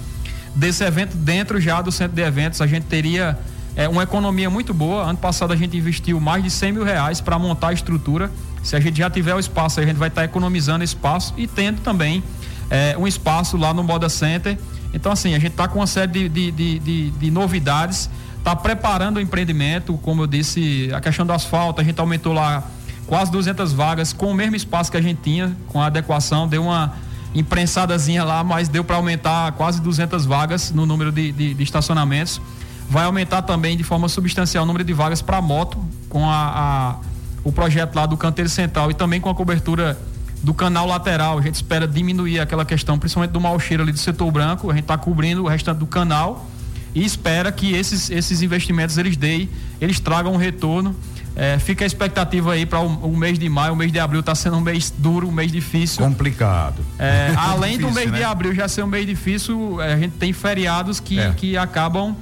desse 0.54 0.84
evento 0.84 1.16
dentro 1.16 1.60
já 1.60 1.80
do 1.80 1.92
centro 1.92 2.16
de 2.16 2.22
eventos. 2.22 2.60
A 2.60 2.66
gente 2.66 2.84
teria 2.84 3.38
é, 3.76 3.88
uma 3.88 4.02
economia 4.02 4.50
muito 4.50 4.74
boa. 4.74 5.04
Ano 5.04 5.18
passado 5.18 5.52
a 5.52 5.56
gente 5.56 5.76
investiu 5.76 6.20
mais 6.20 6.42
de 6.42 6.50
100 6.50 6.72
mil 6.72 6.84
reais 6.84 7.20
para 7.20 7.38
montar 7.38 7.68
a 7.68 7.72
estrutura. 7.72 8.30
Se 8.62 8.74
a 8.74 8.80
gente 8.80 8.98
já 8.98 9.08
tiver 9.08 9.34
o 9.34 9.38
espaço, 9.38 9.80
a 9.80 9.84
gente 9.84 9.96
vai 9.96 10.08
estar 10.08 10.22
tá 10.22 10.24
economizando 10.24 10.82
espaço 10.82 11.32
e 11.36 11.46
tendo 11.46 11.80
também 11.80 12.22
é, 12.70 12.96
um 12.98 13.06
espaço 13.06 13.56
lá 13.56 13.72
no 13.72 13.82
Moda 13.82 14.08
Center. 14.08 14.58
Então, 14.92 15.12
assim, 15.12 15.34
a 15.34 15.38
gente 15.38 15.52
está 15.52 15.68
com 15.68 15.78
uma 15.78 15.86
série 15.86 16.12
de, 16.12 16.28
de, 16.28 16.50
de, 16.50 16.78
de, 16.78 17.10
de 17.10 17.30
novidades 17.30 18.10
está 18.48 18.56
preparando 18.56 19.18
o 19.18 19.20
empreendimento, 19.20 19.98
como 19.98 20.22
eu 20.22 20.26
disse, 20.26 20.90
a 20.94 21.00
questão 21.00 21.26
do 21.26 21.32
asfalto, 21.32 21.80
a 21.80 21.84
gente 21.84 22.00
aumentou 22.00 22.32
lá 22.32 22.64
quase 23.06 23.30
200 23.30 23.72
vagas 23.72 24.12
com 24.12 24.30
o 24.30 24.34
mesmo 24.34 24.56
espaço 24.56 24.90
que 24.90 24.96
a 24.96 25.02
gente 25.02 25.20
tinha, 25.22 25.54
com 25.68 25.80
a 25.80 25.86
adequação, 25.86 26.48
deu 26.48 26.62
uma 26.62 26.94
imprensadazinha 27.34 28.24
lá, 28.24 28.42
mas 28.42 28.68
deu 28.68 28.82
para 28.82 28.96
aumentar 28.96 29.52
quase 29.52 29.82
200 29.82 30.24
vagas 30.24 30.70
no 30.70 30.86
número 30.86 31.12
de, 31.12 31.30
de, 31.30 31.54
de, 31.54 31.62
estacionamentos. 31.62 32.40
Vai 32.88 33.04
aumentar 33.04 33.42
também 33.42 33.76
de 33.76 33.84
forma 33.84 34.08
substancial 34.08 34.64
o 34.64 34.66
número 34.66 34.82
de 34.84 34.94
vagas 34.94 35.20
para 35.20 35.42
moto, 35.42 35.78
com 36.08 36.28
a, 36.28 36.34
a, 36.34 36.96
o 37.44 37.52
projeto 37.52 37.94
lá 37.94 38.06
do 38.06 38.16
canteiro 38.16 38.48
central 38.48 38.90
e 38.90 38.94
também 38.94 39.20
com 39.20 39.28
a 39.28 39.34
cobertura 39.34 39.98
do 40.42 40.54
canal 40.54 40.86
lateral. 40.86 41.38
A 41.38 41.42
gente 41.42 41.56
espera 41.56 41.86
diminuir 41.86 42.40
aquela 42.40 42.64
questão, 42.64 42.98
principalmente 42.98 43.30
do 43.30 43.40
mau 43.40 43.58
cheiro 43.58 43.82
ali 43.82 43.92
do 43.92 43.98
setor 43.98 44.30
branco. 44.30 44.70
A 44.70 44.74
gente 44.74 44.84
está 44.84 44.96
cobrindo 44.96 45.44
o 45.44 45.48
restante 45.48 45.78
do 45.78 45.86
canal 45.86 46.48
e 46.94 47.04
espera 47.04 47.52
que 47.52 47.74
esses, 47.74 48.10
esses 48.10 48.42
investimentos 48.42 48.98
eles 48.98 49.16
deem, 49.16 49.48
eles 49.80 50.00
tragam 50.00 50.32
um 50.32 50.36
retorno. 50.36 50.94
É, 51.36 51.56
fica 51.58 51.84
a 51.84 51.86
expectativa 51.86 52.52
aí 52.52 52.66
para 52.66 52.80
o, 52.80 53.12
o, 53.12 53.16
mês 53.16 53.38
de 53.38 53.48
maio, 53.48 53.72
o 53.72 53.76
mês 53.76 53.92
de 53.92 54.00
abril 54.00 54.20
está 54.20 54.34
sendo 54.34 54.56
um 54.56 54.60
mês 54.60 54.92
duro, 54.98 55.28
um 55.28 55.30
mês 55.30 55.52
difícil. 55.52 56.04
Complicado. 56.04 56.84
É, 56.98 57.32
além 57.38 57.78
difícil, 57.78 57.88
do 57.88 57.94
mês 57.94 58.10
né? 58.10 58.18
de 58.18 58.24
abril 58.24 58.54
já 58.54 58.66
ser 58.66 58.82
um 58.82 58.88
mês 58.88 59.06
difícil, 59.06 59.80
é, 59.80 59.92
a 59.94 59.98
gente 59.98 60.16
tem 60.16 60.32
feriados 60.32 60.98
que, 60.98 61.20
é. 61.20 61.32
que 61.36 61.56
acabam 61.56 62.16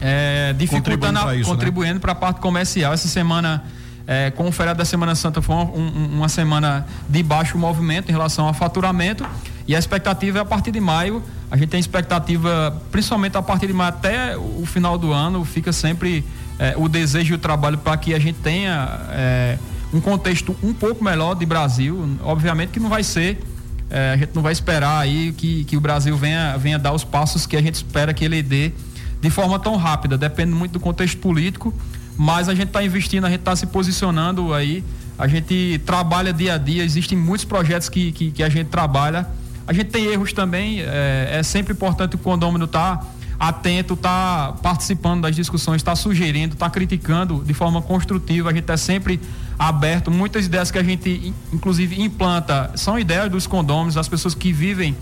é, 0.00 0.54
dificultando, 0.56 1.20
contribuindo 1.44 2.00
para 2.00 2.12
a 2.12 2.14
né? 2.14 2.20
parte 2.20 2.40
comercial. 2.40 2.94
Essa 2.94 3.08
semana, 3.08 3.64
é, 4.08 4.32
com 4.32 4.48
o 4.48 4.52
feriado 4.52 4.78
da 4.78 4.84
Semana 4.84 5.14
Santa, 5.14 5.40
foi 5.40 5.54
um, 5.54 5.60
um, 5.60 6.08
uma 6.16 6.28
semana 6.28 6.84
de 7.08 7.22
baixo 7.22 7.56
movimento 7.56 8.08
em 8.08 8.12
relação 8.12 8.48
ao 8.48 8.54
faturamento. 8.54 9.24
E 9.68 9.76
a 9.76 9.78
expectativa 9.78 10.38
é 10.38 10.40
a 10.40 10.44
partir 10.44 10.72
de 10.72 10.80
maio 10.80 11.22
a 11.50 11.56
gente 11.56 11.68
tem 11.70 11.80
expectativa, 11.80 12.80
principalmente 12.92 13.36
a 13.36 13.42
partir 13.42 13.66
de 13.68 13.72
maio 13.72 13.88
até 13.88 14.36
o 14.36 14.66
final 14.66 14.98
do 14.98 15.12
ano, 15.12 15.44
fica 15.44 15.72
sempre 15.72 16.24
é, 16.58 16.74
o 16.76 16.88
desejo 16.88 17.32
e 17.32 17.36
o 17.36 17.38
trabalho 17.38 17.78
para 17.78 17.96
que 17.96 18.12
a 18.12 18.18
gente 18.18 18.38
tenha 18.40 19.00
é, 19.10 19.58
um 19.92 20.00
contexto 20.00 20.54
um 20.62 20.74
pouco 20.74 21.02
melhor 21.02 21.34
de 21.34 21.46
Brasil. 21.46 22.18
Obviamente 22.22 22.70
que 22.70 22.80
não 22.80 22.90
vai 22.90 23.02
ser, 23.02 23.42
é, 23.88 24.12
a 24.12 24.16
gente 24.18 24.32
não 24.34 24.42
vai 24.42 24.52
esperar 24.52 24.98
aí 24.98 25.32
que, 25.32 25.64
que 25.64 25.76
o 25.76 25.80
Brasil 25.80 26.14
venha, 26.18 26.56
venha 26.58 26.78
dar 26.78 26.92
os 26.92 27.02
passos 27.02 27.46
que 27.46 27.56
a 27.56 27.62
gente 27.62 27.76
espera 27.76 28.12
que 28.12 28.24
ele 28.26 28.42
dê 28.42 28.72
de 29.18 29.30
forma 29.30 29.58
tão 29.58 29.76
rápida. 29.76 30.18
Depende 30.18 30.52
muito 30.52 30.72
do 30.72 30.80
contexto 30.80 31.16
político, 31.16 31.72
mas 32.18 32.48
a 32.48 32.54
gente 32.54 32.66
está 32.66 32.82
investindo, 32.82 33.24
a 33.24 33.30
gente 33.30 33.38
está 33.38 33.54
se 33.54 33.64
posicionando 33.64 34.52
aí 34.52 34.82
A 35.16 35.28
gente 35.28 35.80
trabalha 35.86 36.32
dia 36.32 36.54
a 36.54 36.58
dia, 36.58 36.82
existem 36.82 37.16
muitos 37.16 37.44
projetos 37.44 37.88
que, 37.88 38.10
que, 38.10 38.30
que 38.32 38.42
a 38.42 38.48
gente 38.48 38.68
trabalha. 38.68 39.26
A 39.66 39.72
gente 39.72 39.90
tem 39.90 40.06
erros 40.06 40.32
também, 40.32 40.80
é, 40.80 41.38
é 41.38 41.42
sempre 41.42 41.72
importante 41.72 42.16
o 42.16 42.18
condômino 42.18 42.64
estar 42.64 42.96
tá 42.96 43.06
atento, 43.38 43.94
estar 43.94 44.48
tá 44.48 44.52
participando 44.54 45.22
das 45.22 45.36
discussões, 45.36 45.76
estar 45.80 45.92
tá 45.92 45.96
sugerindo, 45.96 46.54
estar 46.54 46.66
tá 46.66 46.70
criticando 46.70 47.42
de 47.44 47.54
forma 47.54 47.80
construtiva. 47.82 48.50
A 48.50 48.52
gente 48.52 48.70
é 48.70 48.76
sempre 48.76 49.20
aberto. 49.58 50.10
Muitas 50.10 50.46
ideias 50.46 50.70
que 50.70 50.78
a 50.78 50.82
gente, 50.82 51.32
inclusive, 51.52 52.00
implanta 52.00 52.72
são 52.74 52.98
ideias 52.98 53.30
dos 53.30 53.46
condôminos, 53.46 53.94
das 53.94 54.08
pessoas 54.08 54.34
que 54.34 54.52
vivem 54.52 54.96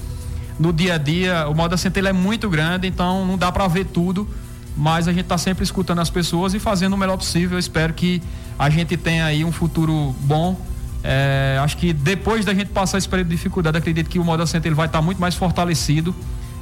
no 0.59 0.73
dia 0.73 0.95
a 0.95 0.99
dia. 0.99 1.49
O 1.49 1.55
modo 1.55 1.75
assento 1.75 1.99
é 1.99 2.13
muito 2.13 2.49
grande, 2.51 2.87
então 2.87 3.27
não 3.27 3.39
dá 3.39 3.53
para 3.53 3.67
ver 3.69 3.87
tudo 3.87 4.29
mas 4.77 5.09
a 5.09 5.13
gente 5.13 5.23
está 5.23 5.39
sempre 5.39 5.65
escutando 5.65 6.01
as 6.01 6.11
pessoas 6.11 6.53
e 6.53 6.59
fazendo 6.59 6.93
o 6.93 6.97
melhor 6.99 7.17
possível. 7.17 7.57
Eu 7.57 7.59
espero 7.59 7.95
que 7.95 8.23
a 8.59 8.69
gente 8.69 8.97
tenha 8.97 9.25
aí 9.25 9.45
um 9.45 9.51
futuro 9.51 10.15
bom. 10.21 10.61
É, 11.03 11.59
acho 11.63 11.77
que 11.79 11.93
depois 11.93 12.45
da 12.45 12.53
gente 12.53 12.69
passar 12.69 12.99
esse 12.99 13.09
período 13.09 13.29
de 13.29 13.37
dificuldade, 13.37 13.79
acredito 13.79 14.11
que 14.11 14.19
o 14.19 14.25
Moda 14.25 14.47
Center 14.47 14.69
ele 14.69 14.75
vai 14.75 14.87
estar 14.87 14.99
tá 14.99 15.03
muito 15.03 15.19
mais 15.19 15.35
fortalecido. 15.35 16.15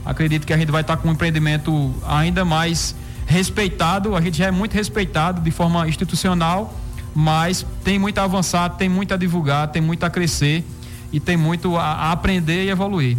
Acredito 0.05 0.47
que 0.47 0.53
a 0.53 0.57
gente 0.57 0.71
vai 0.71 0.83
estar 0.83 0.97
tá 0.97 1.03
com 1.03 1.09
um 1.09 1.13
empreendimento 1.13 1.93
ainda 2.07 2.45
mais 2.45 2.95
respeitado. 3.27 4.15
A 4.15 4.21
gente 4.21 4.39
já 4.39 4.47
é 4.47 4.51
muito 4.51 4.75
respeitado 4.75 5.41
de 5.41 5.51
forma 5.51 5.89
institucional, 5.89 6.79
mas 7.15 7.67
tem 7.83 7.99
muito 7.99 8.19
a 8.19 8.25
avançar, 8.25 8.69
tem 8.71 8.89
muito 8.89 9.13
a 9.13 9.17
divulgar, 9.17 9.69
tem 9.69 9.83
muito 9.83 10.05
a 10.05 10.11
crescer 10.11 10.65
e 11.13 11.19
tem 11.19 11.37
muito 11.37 11.77
a, 11.77 11.83
a 11.83 12.13
aprender 12.13 12.65
e 12.65 12.71
evoluir. 12.71 13.17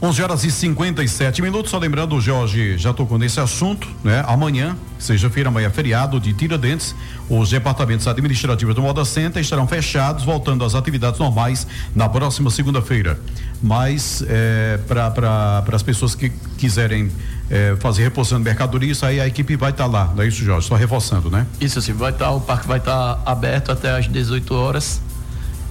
11 0.00 0.22
horas 0.22 0.44
e 0.44 0.50
57 0.50 1.40
minutos. 1.40 1.70
Só 1.70 1.78
lembrando, 1.78 2.20
Jorge 2.20 2.76
já 2.76 2.92
tocou 2.92 3.18
nesse 3.18 3.40
assunto, 3.40 3.88
né? 4.04 4.22
Amanhã, 4.26 4.76
sexta-feira, 4.98 5.48
amanhã 5.48 5.68
é 5.68 5.70
feriado 5.70 6.20
de 6.20 6.34
Tiradentes, 6.34 6.94
os 7.30 7.50
departamentos 7.50 8.06
administrativos 8.06 8.74
do 8.74 8.82
Moda 8.82 9.04
Center 9.04 9.40
estarão 9.40 9.66
fechados, 9.66 10.22
voltando 10.22 10.64
às 10.64 10.74
atividades 10.74 11.18
normais 11.18 11.66
na 11.94 12.08
próxima 12.08 12.50
segunda-feira. 12.50 13.18
Mas 13.62 14.22
é, 14.28 14.78
para 14.86 15.64
as 15.72 15.82
pessoas 15.82 16.14
que 16.14 16.30
quiserem 16.58 17.10
é, 17.48 17.74
fazer 17.80 18.02
reposição 18.02 18.38
de 18.38 18.44
mercadoria, 18.44 18.92
isso 18.92 19.06
aí 19.06 19.18
a 19.18 19.26
equipe 19.26 19.56
vai 19.56 19.70
estar 19.70 19.84
tá 19.84 19.90
lá, 19.90 20.12
não 20.14 20.22
é 20.22 20.28
isso, 20.28 20.44
Jorge? 20.44 20.68
Só 20.68 20.74
reforçando, 20.74 21.30
né? 21.30 21.46
Isso 21.58 21.80
sim, 21.80 21.94
vai 21.94 22.10
estar, 22.10 22.26
tá, 22.26 22.30
o 22.32 22.40
parque 22.40 22.68
vai 22.68 22.78
estar 22.78 23.14
tá 23.14 23.30
aberto 23.30 23.72
até 23.72 23.96
às 23.96 24.06
18 24.06 24.54
horas 24.54 25.00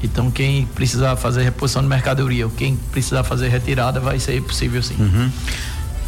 então, 0.06 0.32
quem 0.32 0.66
precisar 0.68 1.16
fazer 1.16 1.44
reposição 1.44 1.82
de 1.82 1.88
mercadoria 1.88 2.46
ou 2.46 2.52
quem 2.52 2.76
precisar 2.76 3.24
fazer 3.24 3.50
retirada, 3.50 4.00
vai 4.00 4.20
ser 4.20 4.42
possível 4.42 4.82
sim. 4.82 4.96
Uhum. 5.00 5.32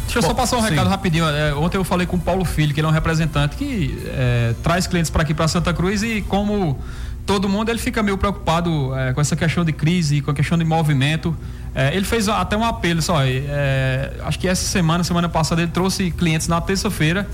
Deixa 0.04 0.20
eu 0.20 0.22
só 0.22 0.32
passar 0.32 0.56
um 0.56 0.62
sim. 0.62 0.70
recado 0.70 0.88
rapidinho. 0.88 1.26
É, 1.28 1.54
ontem 1.54 1.76
eu 1.76 1.84
falei 1.84 2.06
com 2.06 2.16
o 2.16 2.20
Paulo 2.20 2.44
Filho, 2.44 2.72
que 2.72 2.80
ele 2.80 2.86
é 2.86 2.90
um 2.90 2.92
representante 2.92 3.56
que 3.56 4.02
é, 4.06 4.54
traz 4.62 4.86
clientes 4.86 5.10
para 5.10 5.22
aqui 5.22 5.34
para 5.34 5.46
Santa 5.46 5.72
Cruz 5.74 6.02
e 6.02 6.22
como 6.22 6.78
todo 7.26 7.46
mundo 7.46 7.68
ele 7.68 7.78
fica 7.78 8.02
meio 8.02 8.16
preocupado 8.16 8.96
é, 8.96 9.12
com 9.12 9.20
essa 9.20 9.36
questão 9.36 9.62
de 9.66 9.72
crise, 9.72 10.22
com 10.22 10.30
a 10.30 10.34
questão 10.34 10.56
de 10.56 10.64
movimento. 10.64 11.36
É, 11.74 11.94
ele 11.94 12.06
fez 12.06 12.26
até 12.26 12.56
um 12.56 12.64
apelo, 12.64 13.02
só. 13.02 13.22
É, 13.22 14.12
acho 14.24 14.38
que 14.38 14.48
essa 14.48 14.66
semana, 14.66 15.04
semana 15.04 15.28
passada, 15.28 15.60
ele 15.60 15.70
trouxe 15.70 16.10
clientes 16.10 16.48
na 16.48 16.58
terça-feira 16.58 17.28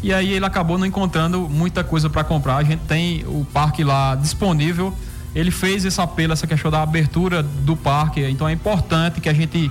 e 0.00 0.14
aí 0.14 0.32
ele 0.32 0.46
acabou 0.46 0.78
não 0.78 0.86
encontrando 0.86 1.48
muita 1.48 1.82
coisa 1.82 2.08
para 2.08 2.22
comprar. 2.22 2.58
A 2.58 2.62
gente 2.62 2.80
tem 2.86 3.24
o 3.26 3.44
parque 3.52 3.82
lá 3.82 4.14
disponível 4.14 4.96
ele 5.34 5.50
fez 5.50 5.84
esse 5.84 6.00
apelo, 6.00 6.32
essa 6.32 6.46
questão 6.46 6.70
da 6.70 6.82
abertura 6.82 7.42
do 7.42 7.76
parque. 7.76 8.22
Então 8.28 8.48
é 8.48 8.52
importante 8.52 9.20
que 9.20 9.28
a 9.28 9.32
gente 9.32 9.70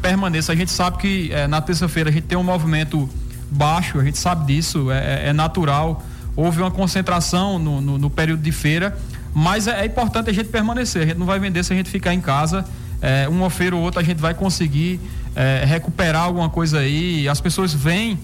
permaneça. 0.00 0.52
A 0.52 0.56
gente 0.56 0.70
sabe 0.70 0.98
que 0.98 1.32
é, 1.32 1.46
na 1.46 1.60
terça-feira 1.60 2.10
a 2.10 2.12
gente 2.12 2.24
tem 2.24 2.38
um 2.38 2.44
movimento 2.44 3.08
baixo, 3.50 3.98
a 3.98 4.04
gente 4.04 4.18
sabe 4.18 4.52
disso, 4.52 4.90
é, 4.90 4.98
é, 4.98 5.28
é 5.28 5.32
natural. 5.32 6.02
Houve 6.36 6.60
uma 6.60 6.70
concentração 6.70 7.58
no, 7.58 7.80
no, 7.80 7.98
no 7.98 8.10
período 8.10 8.40
de 8.40 8.52
feira, 8.52 8.96
mas 9.34 9.66
é, 9.66 9.80
é, 9.80 9.86
importante 9.86 10.30
a 10.30 10.32
gente 10.32 10.48
permanecer. 10.48 11.02
A 11.02 11.06
gente 11.06 11.18
não 11.18 11.26
vai 11.26 11.38
vender 11.38 11.64
se 11.64 11.72
a 11.72 11.76
gente 11.76 11.90
ficar 11.90 12.14
em 12.14 12.20
casa. 12.20 12.64
É, 13.02 13.28
uma 13.28 13.50
feira 13.50 13.74
ou 13.74 13.82
outra 13.82 14.00
a 14.00 14.04
gente 14.04 14.18
vai 14.18 14.34
conseguir 14.34 15.00
é, 15.34 15.64
recuperar 15.66 16.22
alguma 16.22 16.48
coisa 16.48 16.78
aí. 16.78 17.28
As 17.28 17.40
pessoas 17.40 17.74
vêm. 17.74 18.18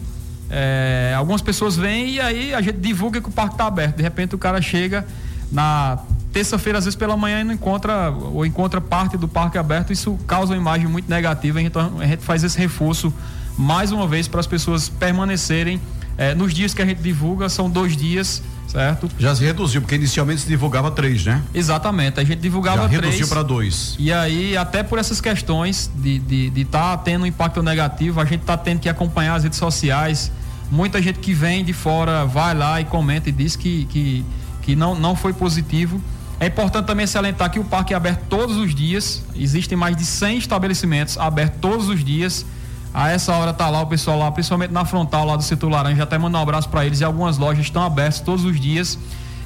algumas 1.16 1.42
pessoas 1.42 1.76
vêm 1.76 2.10
e 2.10 2.20
aí 2.20 2.54
a 2.54 2.60
gente 2.60 2.78
divulga 2.78 3.20
que 3.20 3.28
o 3.28 3.32
parque 3.32 3.54
está 3.54 3.66
aberto. 3.66 3.96
De 3.96 4.02
repente 4.02 4.34
o 4.36 4.38
cara 4.38 4.62
chega 4.62 5.04
na 5.50 5.98
terça-feira, 6.36 6.78
às 6.78 6.84
vezes 6.84 6.96
pela 6.96 7.16
manhã, 7.16 7.42
não 7.42 7.54
encontra 7.54 8.10
ou 8.10 8.44
encontra 8.44 8.78
parte 8.78 9.16
do 9.16 9.26
parque 9.26 9.56
aberto, 9.56 9.90
isso 9.90 10.18
causa 10.26 10.52
uma 10.52 10.58
imagem 10.58 10.86
muito 10.86 11.08
negativa. 11.08 11.62
Então 11.62 11.98
a 11.98 12.06
gente 12.06 12.22
faz 12.22 12.44
esse 12.44 12.58
reforço 12.58 13.10
mais 13.56 13.90
uma 13.90 14.06
vez 14.06 14.28
para 14.28 14.38
as 14.38 14.46
pessoas 14.46 14.86
permanecerem 14.86 15.80
eh, 16.18 16.34
nos 16.34 16.52
dias 16.52 16.74
que 16.74 16.82
a 16.82 16.84
gente 16.84 17.00
divulga, 17.00 17.48
são 17.48 17.70
dois 17.70 17.96
dias, 17.96 18.42
certo? 18.68 19.08
Já 19.18 19.34
se 19.34 19.42
reduziu, 19.42 19.80
porque 19.80 19.94
inicialmente 19.94 20.42
se 20.42 20.46
divulgava 20.46 20.90
três, 20.90 21.24
né? 21.24 21.42
Exatamente, 21.54 22.20
a 22.20 22.24
gente 22.24 22.40
divulgava 22.40 22.82
Já 22.82 22.88
três. 22.90 23.04
reduziu 23.04 23.28
para 23.28 23.42
dois. 23.42 23.96
E 23.98 24.12
aí, 24.12 24.58
até 24.58 24.82
por 24.82 24.98
essas 24.98 25.22
questões 25.22 25.90
de 25.96 26.16
estar 26.16 26.28
de, 26.28 26.50
de 26.50 26.64
tá 26.66 26.98
tendo 26.98 27.22
um 27.22 27.26
impacto 27.26 27.62
negativo, 27.62 28.20
a 28.20 28.26
gente 28.26 28.42
está 28.42 28.58
tendo 28.58 28.80
que 28.80 28.90
acompanhar 28.90 29.36
as 29.36 29.44
redes 29.44 29.58
sociais. 29.58 30.30
Muita 30.70 31.00
gente 31.00 31.18
que 31.18 31.32
vem 31.32 31.64
de 31.64 31.72
fora 31.72 32.26
vai 32.26 32.54
lá 32.54 32.78
e 32.78 32.84
comenta 32.84 33.30
e 33.30 33.32
diz 33.32 33.56
que, 33.56 33.86
que, 33.86 34.22
que 34.60 34.76
não, 34.76 34.94
não 34.94 35.16
foi 35.16 35.32
positivo. 35.32 35.98
É 36.38 36.46
importante 36.46 36.86
também 36.86 37.06
salientar 37.06 37.50
que 37.50 37.58
o 37.58 37.64
parque 37.64 37.94
é 37.94 37.96
aberto 37.96 38.24
todos 38.28 38.56
os 38.56 38.74
dias. 38.74 39.22
Existem 39.34 39.76
mais 39.76 39.96
de 39.96 40.04
100 40.04 40.38
estabelecimentos 40.38 41.16
abertos 41.16 41.58
todos 41.60 41.88
os 41.88 42.04
dias. 42.04 42.44
A 42.92 43.10
essa 43.10 43.32
hora 43.32 43.52
tá 43.52 43.68
lá 43.68 43.80
o 43.80 43.86
pessoal 43.86 44.18
lá, 44.18 44.30
principalmente 44.30 44.70
na 44.70 44.84
frontal 44.84 45.26
lá 45.26 45.36
do 45.36 45.42
setor 45.42 45.70
laranja, 45.70 46.02
até 46.02 46.18
mandar 46.18 46.38
um 46.38 46.42
abraço 46.42 46.68
para 46.68 46.84
eles. 46.84 47.00
E 47.00 47.04
algumas 47.04 47.38
lojas 47.38 47.64
estão 47.64 47.82
abertas 47.82 48.20
todos 48.20 48.44
os 48.44 48.60
dias. 48.60 48.98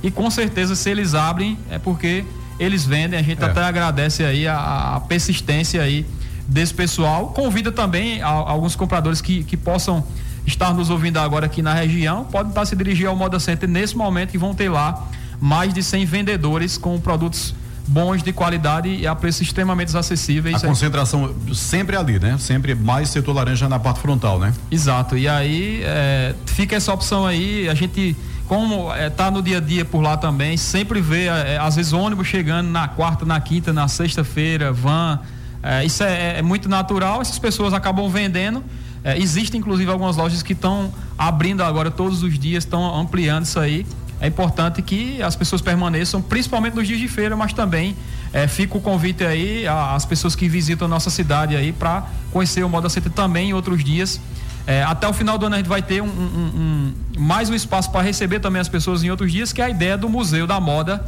E 0.02 0.10
com 0.10 0.30
certeza, 0.30 0.74
se 0.74 0.90
eles 0.90 1.14
abrem, 1.14 1.58
é 1.70 1.78
porque 1.78 2.24
eles 2.58 2.84
vendem. 2.84 3.18
A 3.18 3.22
gente 3.22 3.42
é. 3.42 3.46
até 3.46 3.62
agradece 3.62 4.24
aí 4.24 4.48
a, 4.48 4.96
a, 4.96 5.00
persistência 5.00 5.82
aí 5.82 6.06
desse 6.46 6.74
pessoal. 6.74 7.28
Convida 7.28 7.70
também 7.70 8.20
a, 8.20 8.26
a 8.26 8.50
alguns 8.50 8.74
compradores 8.74 9.20
que, 9.20 9.44
que 9.44 9.56
possam 9.56 10.04
estar 10.46 10.74
nos 10.74 10.90
ouvindo 10.90 11.18
agora 11.18 11.46
aqui 11.46 11.62
na 11.62 11.74
região, 11.74 12.24
podem 12.24 12.48
estar 12.48 12.64
se 12.64 12.74
dirigir 12.74 13.06
ao 13.06 13.14
Moda 13.14 13.38
Center 13.38 13.68
nesse 13.68 13.96
momento 13.96 14.30
que 14.30 14.38
vão 14.38 14.54
ter 14.54 14.68
lá 14.68 15.06
mais 15.40 15.72
de 15.72 15.82
100 15.82 16.04
vendedores 16.04 16.76
com 16.76 17.00
produtos 17.00 17.54
bons 17.90 18.22
de 18.22 18.32
qualidade 18.32 18.88
e 18.88 19.06
a 19.06 19.14
preços 19.16 19.42
extremamente 19.42 19.96
acessíveis. 19.96 20.62
A 20.62 20.66
concentração 20.66 21.34
sempre 21.52 21.96
ali, 21.96 22.20
né? 22.20 22.36
Sempre 22.38 22.74
mais 22.74 23.08
setor 23.08 23.34
laranja 23.34 23.68
na 23.68 23.78
parte 23.80 24.00
frontal, 24.00 24.38
né? 24.38 24.52
Exato. 24.70 25.18
E 25.18 25.28
aí 25.28 25.80
é, 25.82 26.34
fica 26.46 26.76
essa 26.76 26.92
opção 26.92 27.26
aí. 27.26 27.68
A 27.68 27.74
gente, 27.74 28.16
como 28.46 28.92
é, 28.94 29.10
tá 29.10 29.30
no 29.30 29.42
dia 29.42 29.58
a 29.58 29.60
dia 29.60 29.84
por 29.84 30.00
lá 30.00 30.16
também, 30.16 30.56
sempre 30.56 31.00
vê 31.00 31.26
é, 31.26 31.58
às 31.58 31.76
vezes 31.76 31.92
ônibus 31.92 32.28
chegando 32.28 32.68
na 32.70 32.86
quarta, 32.86 33.24
na 33.24 33.40
quinta, 33.40 33.72
na 33.72 33.88
sexta-feira, 33.88 34.72
van. 34.72 35.18
É, 35.62 35.84
isso 35.84 36.04
é, 36.04 36.38
é, 36.38 36.42
muito 36.42 36.68
natural. 36.68 37.20
Essas 37.20 37.40
pessoas 37.40 37.74
acabam 37.74 38.08
vendendo. 38.08 38.62
É, 39.02 39.18
existem 39.18 39.58
inclusive 39.58 39.90
algumas 39.90 40.16
lojas 40.16 40.42
que 40.42 40.52
estão 40.52 40.92
abrindo 41.18 41.64
agora 41.64 41.90
todos 41.90 42.22
os 42.22 42.38
dias, 42.38 42.64
estão 42.64 42.94
ampliando 42.94 43.46
isso 43.46 43.58
aí 43.58 43.86
é 44.20 44.26
importante 44.26 44.82
que 44.82 45.22
as 45.22 45.34
pessoas 45.34 45.62
permaneçam, 45.62 46.20
principalmente 46.20 46.74
nos 46.74 46.86
dias 46.86 47.00
de 47.00 47.08
feira, 47.08 47.34
mas 47.36 47.52
também 47.52 47.96
é, 48.32 48.46
fica 48.46 48.76
o 48.76 48.80
convite 48.80 49.24
aí 49.24 49.66
às 49.66 50.04
pessoas 50.04 50.36
que 50.36 50.48
visitam 50.48 50.86
a 50.86 50.88
nossa 50.88 51.08
cidade 51.08 51.56
aí 51.56 51.72
para 51.72 52.06
conhecer 52.30 52.62
o 52.62 52.68
Moda 52.68 52.88
Center 52.88 53.10
também 53.10 53.50
em 53.50 53.52
outros 53.54 53.82
dias. 53.82 54.20
É, 54.66 54.82
até 54.82 55.08
o 55.08 55.12
final 55.12 55.38
do 55.38 55.46
ano 55.46 55.54
a 55.54 55.58
gente 55.58 55.68
vai 55.68 55.80
ter 55.80 56.02
um, 56.02 56.06
um, 56.06 56.08
um, 56.08 56.94
mais 57.18 57.48
um 57.48 57.54
espaço 57.54 57.90
para 57.90 58.02
receber 58.02 58.40
também 58.40 58.60
as 58.60 58.68
pessoas 58.68 59.02
em 59.02 59.10
outros 59.10 59.32
dias, 59.32 59.52
que 59.52 59.62
é 59.62 59.64
a 59.64 59.70
ideia 59.70 59.96
do 59.96 60.08
Museu 60.08 60.46
da 60.46 60.60
Moda, 60.60 61.04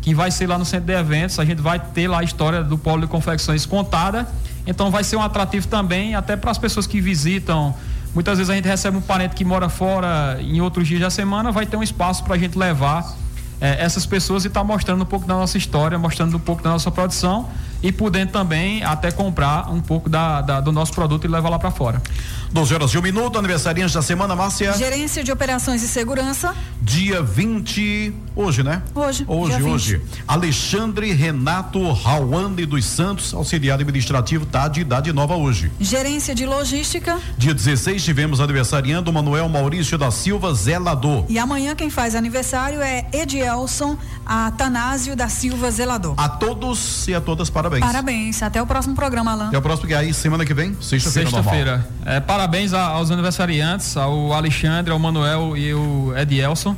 que 0.00 0.14
vai 0.14 0.30
ser 0.30 0.46
lá 0.46 0.56
no 0.56 0.64
centro 0.64 0.86
de 0.86 0.92
eventos. 0.94 1.38
A 1.38 1.44
gente 1.44 1.60
vai 1.60 1.78
ter 1.78 2.08
lá 2.08 2.20
a 2.20 2.24
história 2.24 2.64
do 2.64 2.78
Polo 2.78 3.02
de 3.02 3.06
Confecções 3.08 3.66
contada. 3.66 4.26
Então 4.66 4.90
vai 4.90 5.04
ser 5.04 5.16
um 5.16 5.22
atrativo 5.22 5.68
também, 5.68 6.14
até 6.14 6.34
para 6.34 6.50
as 6.50 6.56
pessoas 6.56 6.86
que 6.86 6.98
visitam 6.98 7.74
Muitas 8.14 8.38
vezes 8.38 8.48
a 8.48 8.54
gente 8.54 8.68
recebe 8.68 8.96
um 8.96 9.00
parente 9.00 9.34
que 9.34 9.44
mora 9.44 9.68
fora 9.68 10.38
em 10.40 10.60
outros 10.60 10.86
dias 10.86 11.00
da 11.00 11.10
semana, 11.10 11.50
vai 11.50 11.66
ter 11.66 11.76
um 11.76 11.82
espaço 11.82 12.22
para 12.24 12.36
a 12.36 12.38
gente 12.38 12.56
levar 12.56 13.16
é, 13.60 13.82
essas 13.82 14.06
pessoas 14.06 14.44
e 14.44 14.48
estar 14.48 14.60
tá 14.60 14.64
mostrando 14.64 15.02
um 15.02 15.06
pouco 15.06 15.26
da 15.26 15.34
nossa 15.34 15.58
história, 15.58 15.98
mostrando 15.98 16.36
um 16.36 16.40
pouco 16.40 16.62
da 16.62 16.70
nossa 16.70 16.90
produção 16.90 17.48
e 17.84 17.92
podendo 17.92 18.32
também 18.32 18.82
até 18.82 19.10
comprar 19.12 19.70
um 19.70 19.78
pouco 19.78 20.08
da, 20.08 20.40
da 20.40 20.58
do 20.58 20.72
nosso 20.72 20.94
produto 20.94 21.26
e 21.26 21.28
levar 21.28 21.50
lá 21.50 21.58
para 21.58 21.70
fora. 21.70 22.02
12 22.50 22.72
horas 22.72 22.90
e 22.92 22.98
um 22.98 23.02
minuto, 23.02 23.36
aniversariante 23.36 23.92
da 23.92 24.00
semana, 24.00 24.34
Márcia. 24.34 24.72
Gerência 24.72 25.22
de 25.22 25.30
Operações 25.30 25.82
e 25.82 25.88
Segurança. 25.88 26.54
Dia 26.80 27.20
20, 27.20 28.14
hoje, 28.34 28.62
né? 28.62 28.80
Hoje. 28.94 29.24
Hoje, 29.26 29.62
hoje. 29.62 30.02
Alexandre 30.26 31.12
Renato 31.12 31.92
Rauande 31.92 32.64
dos 32.64 32.86
Santos, 32.86 33.34
auxiliar 33.34 33.74
administrativo, 33.74 34.46
tá 34.46 34.66
de 34.66 34.80
idade 34.80 35.12
nova 35.12 35.34
hoje. 35.36 35.70
Gerência 35.78 36.34
de 36.34 36.46
Logística. 36.46 37.18
Dia 37.36 37.52
16 37.52 38.02
tivemos 38.02 38.40
aniversariando 38.40 39.12
Manuel 39.12 39.48
Maurício 39.48 39.98
da 39.98 40.10
Silva 40.10 40.54
Zelador. 40.54 41.26
E 41.28 41.38
amanhã 41.38 41.74
quem 41.74 41.90
faz 41.90 42.14
aniversário 42.14 42.80
é 42.80 43.04
Edielson 43.12 43.98
Atanásio 44.24 45.14
da 45.14 45.28
Silva 45.28 45.70
Zelador. 45.70 46.14
A 46.16 46.28
todos 46.28 47.06
e 47.08 47.14
a 47.14 47.20
todas 47.20 47.50
parabéns 47.50 47.73
parabéns. 47.80 47.92
Parabéns. 47.92 48.42
Até 48.42 48.62
o 48.62 48.66
próximo 48.66 48.94
programa, 48.94 49.32
Alain. 49.32 49.48
Até 49.48 49.58
o 49.58 49.62
próximo, 49.62 49.88
que 49.88 49.94
aí 49.94 50.12
semana 50.12 50.44
que 50.44 50.54
vem, 50.54 50.76
sexta-feira. 50.80 51.30
Sexta-feira. 51.30 51.88
É, 52.04 52.20
parabéns 52.20 52.72
aos 52.72 53.10
aniversariantes, 53.10 53.96
ao 53.96 54.32
Alexandre, 54.32 54.92
ao 54.92 54.98
Manuel 54.98 55.56
e 55.56 55.74
o 55.74 56.12
Edielson. 56.16 56.76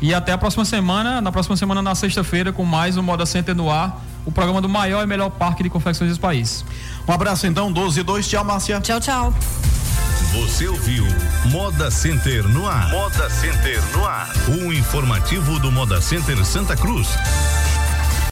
E 0.00 0.12
até 0.12 0.32
a 0.32 0.38
próxima 0.38 0.64
semana, 0.64 1.20
na 1.20 1.30
próxima 1.30 1.56
semana, 1.56 1.80
na 1.80 1.94
sexta-feira, 1.94 2.52
com 2.52 2.64
mais 2.64 2.96
um 2.96 3.02
Moda 3.02 3.24
Center 3.24 3.54
no 3.54 3.70
ar, 3.70 4.02
o 4.26 4.32
programa 4.32 4.60
do 4.60 4.68
maior 4.68 5.02
e 5.02 5.06
melhor 5.06 5.30
parque 5.30 5.62
de 5.62 5.70
confecções 5.70 6.12
do 6.12 6.20
país. 6.20 6.64
Um 7.06 7.12
abraço 7.12 7.46
então, 7.46 7.70
12 7.72 8.00
e 8.00 8.02
2. 8.02 8.28
Tchau, 8.28 8.44
Márcia. 8.44 8.80
Tchau, 8.80 9.00
tchau. 9.00 9.34
Você 10.32 10.66
ouviu 10.66 11.04
Moda 11.50 11.90
Center 11.90 12.48
no 12.48 12.66
ar. 12.66 12.90
Moda 12.90 13.28
Center 13.28 13.80
no 13.92 14.04
ar. 14.06 14.30
O 14.48 14.72
informativo 14.72 15.58
do 15.58 15.70
Moda 15.70 16.00
Center 16.00 16.44
Santa 16.44 16.74
Cruz. 16.74 17.08